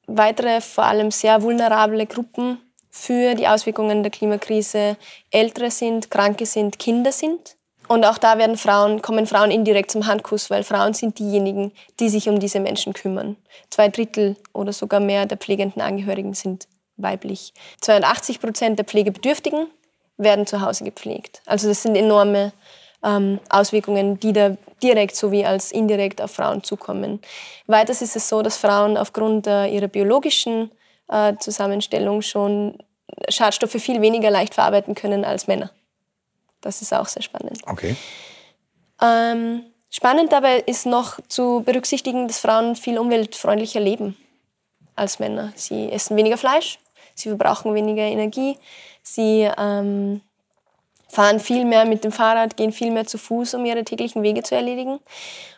[0.07, 2.61] weitere, vor allem sehr vulnerable Gruppen
[2.91, 4.99] für die Auswirkungen der Klimakrise
[5.31, 7.57] Ältere sind, Kranke sind, Kinder sind.
[7.89, 12.11] Und auch da werden Frauen, kommen Frauen indirekt zum Handkuss, weil Frauen sind diejenigen, die
[12.11, 13.37] sich um diese Menschen kümmern.
[13.71, 16.69] Zwei Drittel oder sogar mehr der pflegenden Angehörigen sind
[17.03, 17.53] weiblich.
[17.81, 19.67] 82 Prozent der Pflegebedürftigen
[20.17, 21.43] werden zu Hause gepflegt.
[21.47, 22.53] Also das sind enorme
[23.03, 27.21] ähm, Auswirkungen, die da direkt sowie als indirekt auf Frauen zukommen.
[27.67, 30.71] Weiters ist es so, dass Frauen aufgrund äh, ihrer biologischen
[31.09, 32.79] äh, Zusammenstellung schon
[33.29, 35.71] Schadstoffe viel weniger leicht verarbeiten können als Männer.
[36.61, 37.61] Das ist auch sehr spannend.
[37.67, 37.97] Okay.
[39.01, 44.17] Ähm, spannend dabei ist noch zu berücksichtigen, dass Frauen viel umweltfreundlicher leben
[44.95, 45.53] als Männer.
[45.57, 46.79] Sie essen weniger Fleisch,
[47.21, 48.57] sie verbrauchen weniger Energie,
[49.03, 50.21] sie ähm,
[51.09, 54.43] fahren viel mehr mit dem Fahrrad, gehen viel mehr zu Fuß, um ihre täglichen Wege
[54.43, 55.01] zu erledigen.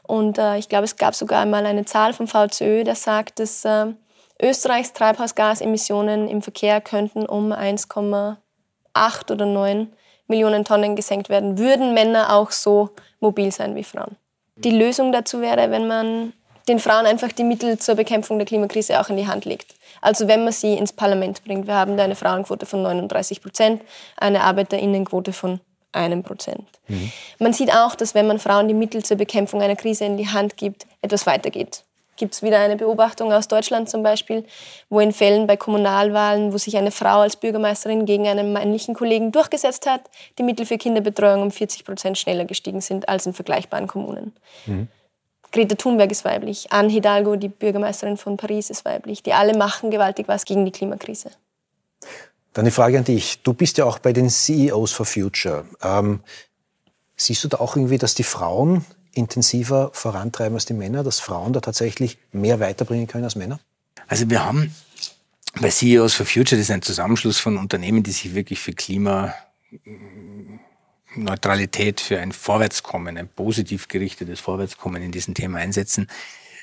[0.03, 3.64] Und äh, ich glaube, es gab sogar einmal eine Zahl vom VCÖ, der sagt, dass
[3.64, 3.87] äh,
[4.40, 9.92] Österreichs Treibhausgasemissionen im Verkehr könnten um 1,8 oder 9
[10.27, 14.16] Millionen Tonnen gesenkt werden, würden Männer auch so mobil sein wie Frauen.
[14.57, 16.33] Die Lösung dazu wäre, wenn man
[16.68, 19.75] den Frauen einfach die Mittel zur Bekämpfung der Klimakrise auch in die Hand legt.
[20.02, 21.66] Also wenn man sie ins Parlament bringt.
[21.66, 23.82] Wir haben da eine Frauenquote von 39 Prozent,
[24.18, 25.60] eine Arbeiterinnenquote von
[25.92, 26.66] einem Prozent.
[26.88, 27.12] Mhm.
[27.38, 30.28] Man sieht auch, dass wenn man Frauen die Mittel zur Bekämpfung einer Krise in die
[30.28, 31.84] Hand gibt, etwas weitergeht.
[32.16, 34.44] Gibt es wieder eine Beobachtung aus Deutschland zum Beispiel,
[34.90, 39.32] wo in Fällen bei Kommunalwahlen, wo sich eine Frau als Bürgermeisterin gegen einen männlichen Kollegen
[39.32, 40.02] durchgesetzt hat,
[40.38, 44.34] die Mittel für Kinderbetreuung um 40 Prozent schneller gestiegen sind als in vergleichbaren Kommunen.
[44.66, 44.88] Mhm.
[45.52, 49.22] Greta Thunberg ist weiblich, Anne Hidalgo, die Bürgermeisterin von Paris, ist weiblich.
[49.22, 51.30] Die alle machen gewaltig was gegen die Klimakrise.
[52.55, 53.42] Dann eine Frage an dich.
[53.42, 55.64] Du bist ja auch bei den CEOs for Future.
[55.82, 56.20] Ähm,
[57.16, 58.84] siehst du da auch irgendwie, dass die Frauen
[59.14, 63.61] intensiver vorantreiben als die Männer, dass Frauen da tatsächlich mehr weiterbringen können als Männer?
[64.09, 64.74] Also wir haben
[65.61, 68.72] bei CEOs for Future, das ist ein Zusammenschluss von Unternehmen, die sich wirklich für
[71.12, 76.08] Klimaneutralität, für ein Vorwärtskommen, ein positiv gerichtetes Vorwärtskommen in diesem Thema einsetzen.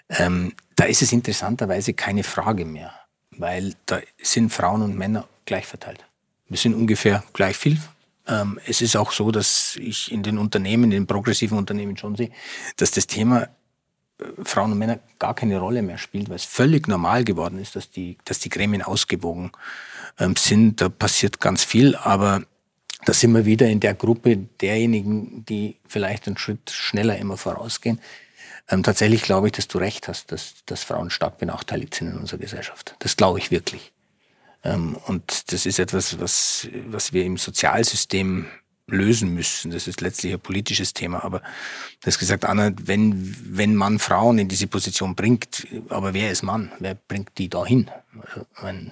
[0.09, 2.93] Ähm, da ist es interessanterweise keine Frage mehr,
[3.31, 6.03] weil da sind Frauen und Männer gleich verteilt.
[6.47, 7.77] Wir sind ungefähr gleich viel.
[8.27, 12.15] Ähm, es ist auch so, dass ich in den Unternehmen, in den progressiven Unternehmen schon
[12.15, 12.31] sehe,
[12.77, 13.49] dass das Thema
[14.43, 17.89] Frauen und Männer gar keine Rolle mehr spielt, weil es völlig normal geworden ist, dass
[17.89, 19.51] die, dass die Gremien ausgewogen
[20.17, 20.81] ähm, sind.
[20.81, 22.43] Da passiert ganz viel, aber
[23.09, 27.99] da sind wir wieder in der Gruppe derjenigen, die vielleicht einen Schritt schneller immer vorausgehen.
[28.69, 32.17] Ähm, tatsächlich glaube ich, dass du recht hast, dass, dass Frauen stark benachteiligt sind in
[32.19, 32.95] unserer Gesellschaft.
[32.99, 33.93] Das glaube ich wirklich.
[34.63, 38.45] Ähm, und das ist etwas, was, was wir im Sozialsystem
[38.85, 39.71] lösen müssen.
[39.71, 41.23] Das ist letztlich ein politisches Thema.
[41.23, 46.29] Aber du hast gesagt, Anna, wenn, wenn man Frauen in diese Position bringt, aber wer
[46.29, 46.71] ist Mann?
[46.77, 47.89] Wer bringt die dahin?
[48.61, 48.91] Man, äh,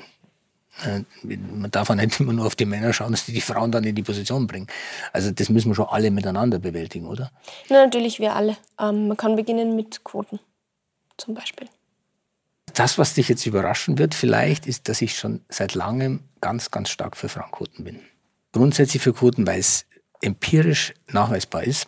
[1.24, 3.84] man darf auch nicht immer nur auf die Männer schauen, dass die die Frauen dann
[3.84, 4.68] in die Position bringen.
[5.14, 7.32] Also das müssen wir schon alle miteinander bewältigen, oder?
[7.70, 8.58] Na, natürlich, wir alle.
[8.80, 10.40] Ähm, man kann beginnen mit Quoten
[11.18, 11.68] zum Beispiel.
[12.74, 16.90] Das, was dich jetzt überraschen wird vielleicht, ist, dass ich schon seit langem ganz, ganz
[16.90, 18.00] stark für Frauenquoten bin
[18.58, 19.86] grundsätzlich für Quoten, weil es
[20.22, 21.88] empirisch nachweisbar ist,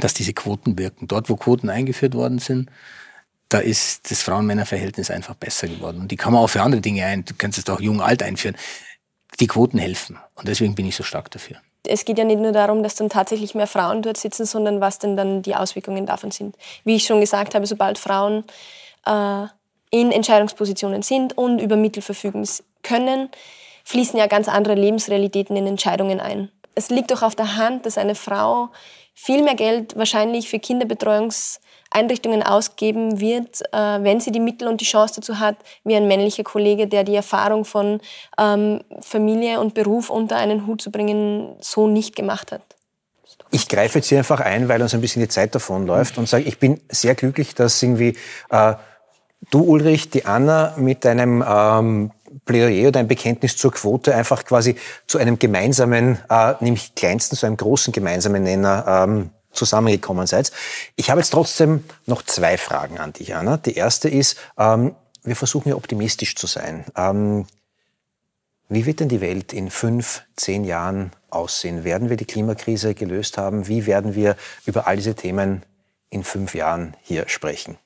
[0.00, 1.08] dass diese Quoten wirken.
[1.08, 2.70] Dort, wo Quoten eingeführt worden sind,
[3.52, 6.00] da ist das Frauen-Männer-Verhältnis einfach besser geworden.
[6.00, 8.56] Und die kann man auch für andere Dinge ein, du kannst es auch jung-alt einführen.
[9.40, 10.18] Die Quoten helfen.
[10.34, 11.56] Und deswegen bin ich so stark dafür.
[11.86, 14.98] Es geht ja nicht nur darum, dass dann tatsächlich mehr Frauen dort sitzen, sondern was
[14.98, 16.56] denn dann die Auswirkungen davon sind.
[16.84, 18.44] Wie ich schon gesagt habe, sobald Frauen
[19.04, 19.46] äh,
[19.90, 22.48] in Entscheidungspositionen sind und über Mittel verfügen
[22.82, 23.28] können,
[23.84, 26.50] fließen ja ganz andere Lebensrealitäten in Entscheidungen ein.
[26.74, 28.70] Es liegt doch auf der Hand, dass eine Frau
[29.14, 30.58] viel mehr Geld wahrscheinlich für
[31.92, 36.08] Kinderbetreuungseinrichtungen ausgeben wird, äh, wenn sie die Mittel und die Chance dazu hat, wie ein
[36.08, 38.00] männlicher Kollege, der die Erfahrung von
[38.38, 42.62] ähm, Familie und Beruf unter einen Hut zu bringen, so nicht gemacht hat.
[43.50, 46.44] Ich greife jetzt hier einfach ein, weil uns ein bisschen die Zeit davonläuft und sage,
[46.44, 48.16] ich bin sehr glücklich, dass irgendwie
[48.50, 48.74] äh,
[49.50, 52.12] du, Ulrich, die Anna mit deinem ähm,
[52.46, 54.76] Plädoyer oder ein Bekenntnis zur Quote einfach quasi
[55.06, 60.52] zu einem gemeinsamen, äh, nämlich kleinsten, zu einem großen gemeinsamen Nenner ähm, zusammengekommen seid.
[60.96, 63.56] Ich habe jetzt trotzdem noch zwei Fragen an dich, Anna.
[63.56, 66.84] Die erste ist, ähm, wir versuchen ja optimistisch zu sein.
[66.96, 67.46] Ähm,
[68.68, 71.84] wie wird denn die Welt in fünf, zehn Jahren aussehen?
[71.84, 73.68] Werden wir die Klimakrise gelöst haben?
[73.68, 75.62] Wie werden wir über all diese Themen
[76.10, 77.76] in fünf Jahren hier sprechen?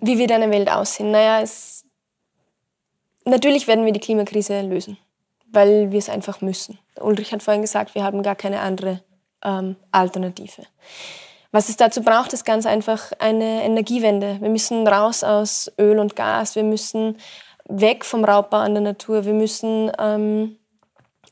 [0.00, 1.10] Wie wird eine Welt aussehen?
[1.10, 1.84] Naja, es
[3.24, 4.98] Natürlich werden wir die Klimakrise lösen,
[5.50, 6.78] weil wir es einfach müssen.
[7.00, 9.02] Ulrich hat vorhin gesagt, wir haben gar keine andere
[9.44, 10.62] ähm, Alternative.
[11.52, 14.38] Was es dazu braucht, ist ganz einfach eine Energiewende.
[14.40, 17.18] Wir müssen raus aus Öl und Gas, wir müssen
[17.68, 20.56] weg vom Raubbau an der Natur, wir müssen ähm,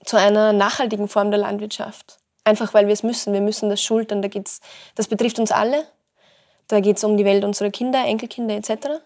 [0.05, 2.19] zu einer nachhaltigen Form der Landwirtschaft.
[2.45, 4.23] Einfach weil wir es müssen, wir müssen das schultern.
[4.23, 4.61] Da geht's,
[4.95, 5.87] das betrifft uns alle.
[6.69, 9.03] Da geht es um die Welt unserer Kinder, Enkelkinder etc.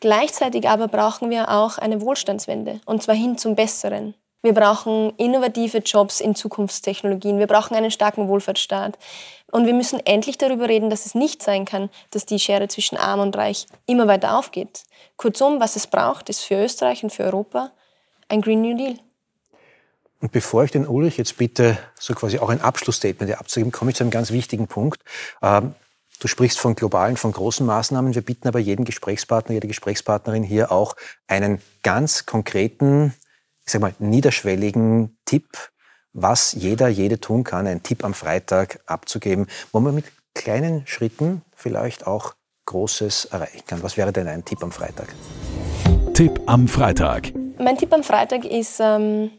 [0.00, 4.14] Gleichzeitig aber brauchen wir auch eine Wohlstandswende, und zwar hin zum Besseren.
[4.42, 7.38] Wir brauchen innovative Jobs in Zukunftstechnologien.
[7.38, 8.98] Wir brauchen einen starken Wohlfahrtsstaat.
[9.50, 12.96] Und wir müssen endlich darüber reden, dass es nicht sein kann, dass die Schere zwischen
[12.96, 14.84] Arm und Reich immer weiter aufgeht.
[15.16, 17.72] Kurzum, was es braucht, ist für Österreich und für Europa
[18.28, 18.96] ein Green New Deal.
[20.20, 23.96] Und bevor ich den Ulrich jetzt bitte, so quasi auch ein Abschlussstatement abzugeben, komme ich
[23.96, 25.02] zu einem ganz wichtigen Punkt.
[25.42, 25.74] Ähm,
[26.20, 28.14] Du sprichst von globalen, von großen Maßnahmen.
[28.14, 30.94] Wir bieten aber jedem Gesprächspartner, jede Gesprächspartnerin hier auch
[31.26, 33.14] einen ganz konkreten,
[33.64, 35.70] ich sag mal, niederschwelligen Tipp,
[36.12, 41.42] was jeder, jede tun kann, einen Tipp am Freitag abzugeben, wo man mit kleinen Schritten
[41.54, 42.34] vielleicht auch
[42.66, 43.82] Großes erreichen kann.
[43.82, 45.14] Was wäre denn ein Tipp am Freitag?
[46.14, 47.32] Tipp am Freitag.
[47.58, 49.30] Mein Tipp am Freitag ist ähm,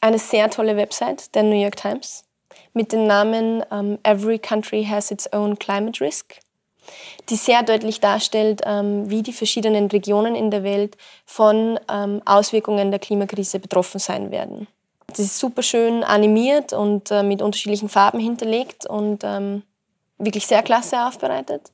[0.00, 2.24] eine sehr tolle Website der New York Times
[2.72, 6.38] mit dem Namen ähm, Every Country Has Its Own Climate Risk,
[7.28, 12.90] die sehr deutlich darstellt, ähm, wie die verschiedenen Regionen in der Welt von ähm, Auswirkungen
[12.90, 14.66] der Klimakrise betroffen sein werden.
[15.08, 19.62] Das ist super schön animiert und äh, mit unterschiedlichen Farben hinterlegt und ähm,
[20.18, 21.70] wirklich sehr klasse aufbereitet.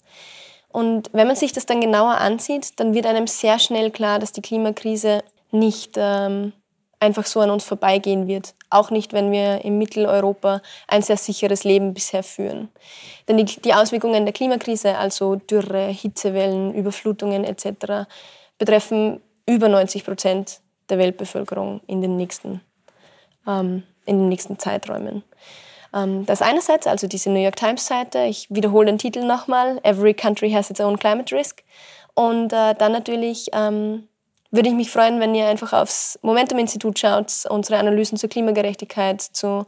[0.69, 4.33] Und wenn man sich das dann genauer ansieht, dann wird einem sehr schnell klar, dass
[4.33, 6.53] die Klimakrise nicht ähm,
[7.01, 8.55] einfach so an uns vorbeigehen wird.
[8.71, 12.69] Auch nicht, wenn wir in Mitteleuropa ein sehr sicheres Leben bisher führen.
[13.29, 18.07] Denn die, die Auswirkungen der Klimakrise, also Dürre, Hitzewellen, Überflutungen etc.,
[18.59, 22.61] betreffen über 90 Prozent der Weltbevölkerung in den nächsten,
[23.47, 25.23] ähm, in den nächsten Zeiträumen.
[25.95, 30.15] Ähm, das einerseits, also diese New York Times Seite, ich wiederhole den Titel nochmal, Every
[30.15, 31.63] Country has its own climate risk.
[32.15, 34.09] Und äh, dann natürlich ähm,
[34.55, 39.67] würde ich mich freuen, wenn ihr einfach aufs Momentum-Institut schaut, unsere Analysen zur Klimagerechtigkeit, zu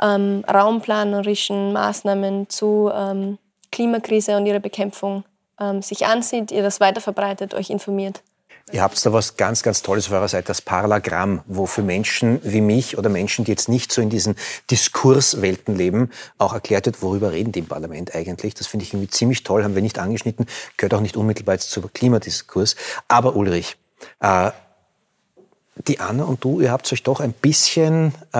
[0.00, 3.38] ähm, raumplanerischen Maßnahmen, zu ähm,
[3.72, 5.24] Klimakrise und ihrer Bekämpfung
[5.60, 8.22] ähm, sich ansieht, ihr das weiterverbreitet, euch informiert.
[8.70, 12.40] Ihr habt da was ganz, ganz Tolles auf eurer Seite, das Parlagramm, wo für Menschen
[12.44, 14.36] wie mich oder Menschen, die jetzt nicht so in diesen
[14.70, 18.54] Diskurswelten leben, auch erklärt wird, worüber reden die im Parlament eigentlich.
[18.54, 20.46] Das finde ich irgendwie ziemlich toll, haben wir nicht angeschnitten,
[20.76, 22.76] gehört auch nicht unmittelbar jetzt zum Klimadiskurs.
[23.08, 23.76] Aber Ulrich,
[25.88, 28.38] die Anna und du, ihr habt euch doch ein bisschen äh,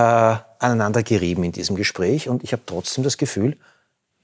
[0.59, 3.57] aneinander gerieben in diesem Gespräch und ich habe trotzdem das Gefühl,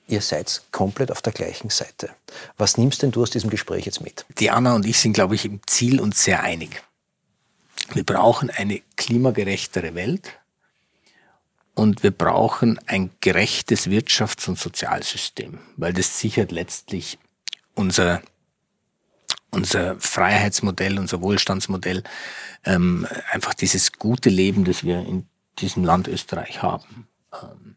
[0.08, 2.10] ihr seid komplett auf der gleichen Seite.
[2.58, 4.26] Was nimmst denn du aus diesem Gespräch jetzt mit?
[4.40, 6.82] Die Anna und ich sind, glaube ich, im Ziel uns sehr einig.
[7.94, 10.40] Wir brauchen eine klimagerechtere Welt
[11.74, 17.18] und wir brauchen ein gerechtes Wirtschafts- und Sozialsystem, weil das sichert letztlich
[17.74, 18.22] unser
[19.52, 22.04] unser Freiheitsmodell, unser Wohlstandsmodell,
[22.66, 25.28] ähm, einfach dieses gute Leben, das wir in
[25.60, 27.08] diesem Land Österreich haben.
[27.34, 27.76] Ähm,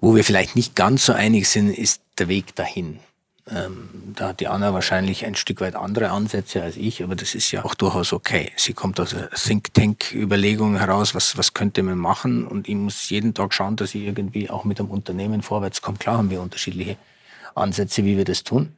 [0.00, 3.00] wo wir vielleicht nicht ganz so einig sind, ist der Weg dahin.
[3.48, 7.34] Ähm, da hat die Anna wahrscheinlich ein Stück weit andere Ansätze als ich, aber das
[7.34, 8.50] ist ja auch durchaus okay.
[8.56, 13.08] Sie kommt aus einer Think Tank-Überlegung heraus, was, was könnte man machen und ich muss
[13.08, 15.96] jeden Tag schauen, dass ich irgendwie auch mit einem Unternehmen vorwärts komme.
[15.98, 16.96] Klar haben wir unterschiedliche
[17.54, 18.75] Ansätze, wie wir das tun.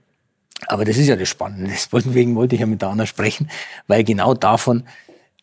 [0.66, 1.72] Aber das ist ja das Spannende.
[1.92, 3.50] Deswegen wollte ich ja mit der Anna sprechen,
[3.86, 4.84] weil genau davon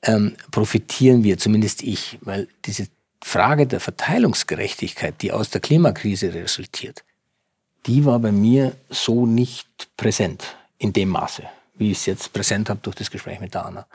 [0.04, 2.88] ähm, profitieren wir, zumindest ich, weil diese
[3.24, 7.04] Frage der Verteilungsgerechtigkeit, die aus der Klimakrise resultiert,
[7.86, 11.44] die war bei mir so nicht präsent in dem Maße,
[11.76, 13.88] wie ich es jetzt präsent habe durch das Gespräch mit der Anna.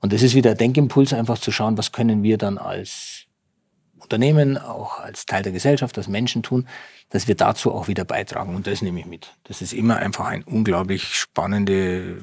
[0.00, 3.23] Und das ist wieder ein Denkimpuls, einfach zu schauen, was können wir dann als
[4.04, 6.66] Unternehmen, auch als Teil der Gesellschaft, als Menschen tun,
[7.10, 8.54] dass wir dazu auch wieder beitragen.
[8.54, 9.32] Und das nehme ich mit.
[9.44, 12.22] Das ist immer einfach eine unglaublich spannende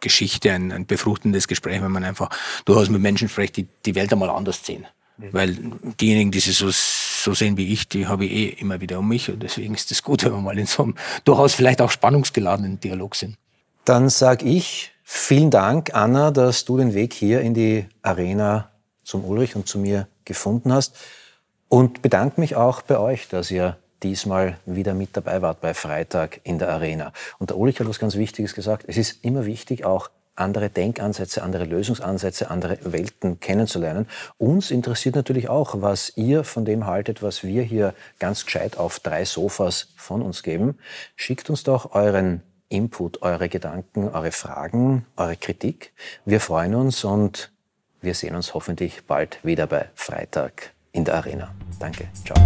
[0.00, 2.28] Geschichte, ein, ein befruchtendes Gespräch, wenn man einfach
[2.64, 4.86] durchaus mit Menschen spricht, die die Welt einmal anders sehen.
[5.18, 5.56] Weil
[6.00, 9.08] diejenigen, die sie so, so sehen wie ich, die habe ich eh immer wieder um
[9.08, 9.30] mich.
[9.30, 12.80] Und deswegen ist es gut, wenn wir mal in so einem durchaus vielleicht auch spannungsgeladenen
[12.80, 13.36] Dialog sind.
[13.84, 18.70] Dann sage ich vielen Dank, Anna, dass du den Weg hier in die Arena
[19.04, 20.96] zum Ulrich und zu mir gefunden hast.
[21.72, 26.42] Und bedanke mich auch bei euch, dass ihr diesmal wieder mit dabei wart bei Freitag
[26.44, 27.14] in der Arena.
[27.38, 28.84] Und der Ulrich hat was ganz Wichtiges gesagt.
[28.88, 34.06] Es ist immer wichtig, auch andere Denkansätze, andere Lösungsansätze, andere Welten kennenzulernen.
[34.36, 39.00] Uns interessiert natürlich auch, was ihr von dem haltet, was wir hier ganz gescheit auf
[39.00, 40.76] drei Sofas von uns geben.
[41.16, 45.94] Schickt uns doch euren Input, eure Gedanken, eure Fragen, eure Kritik.
[46.26, 47.50] Wir freuen uns und
[48.02, 51.50] wir sehen uns hoffentlich bald wieder bei Freitag in der Arena.
[51.78, 52.36] Danke, ciao.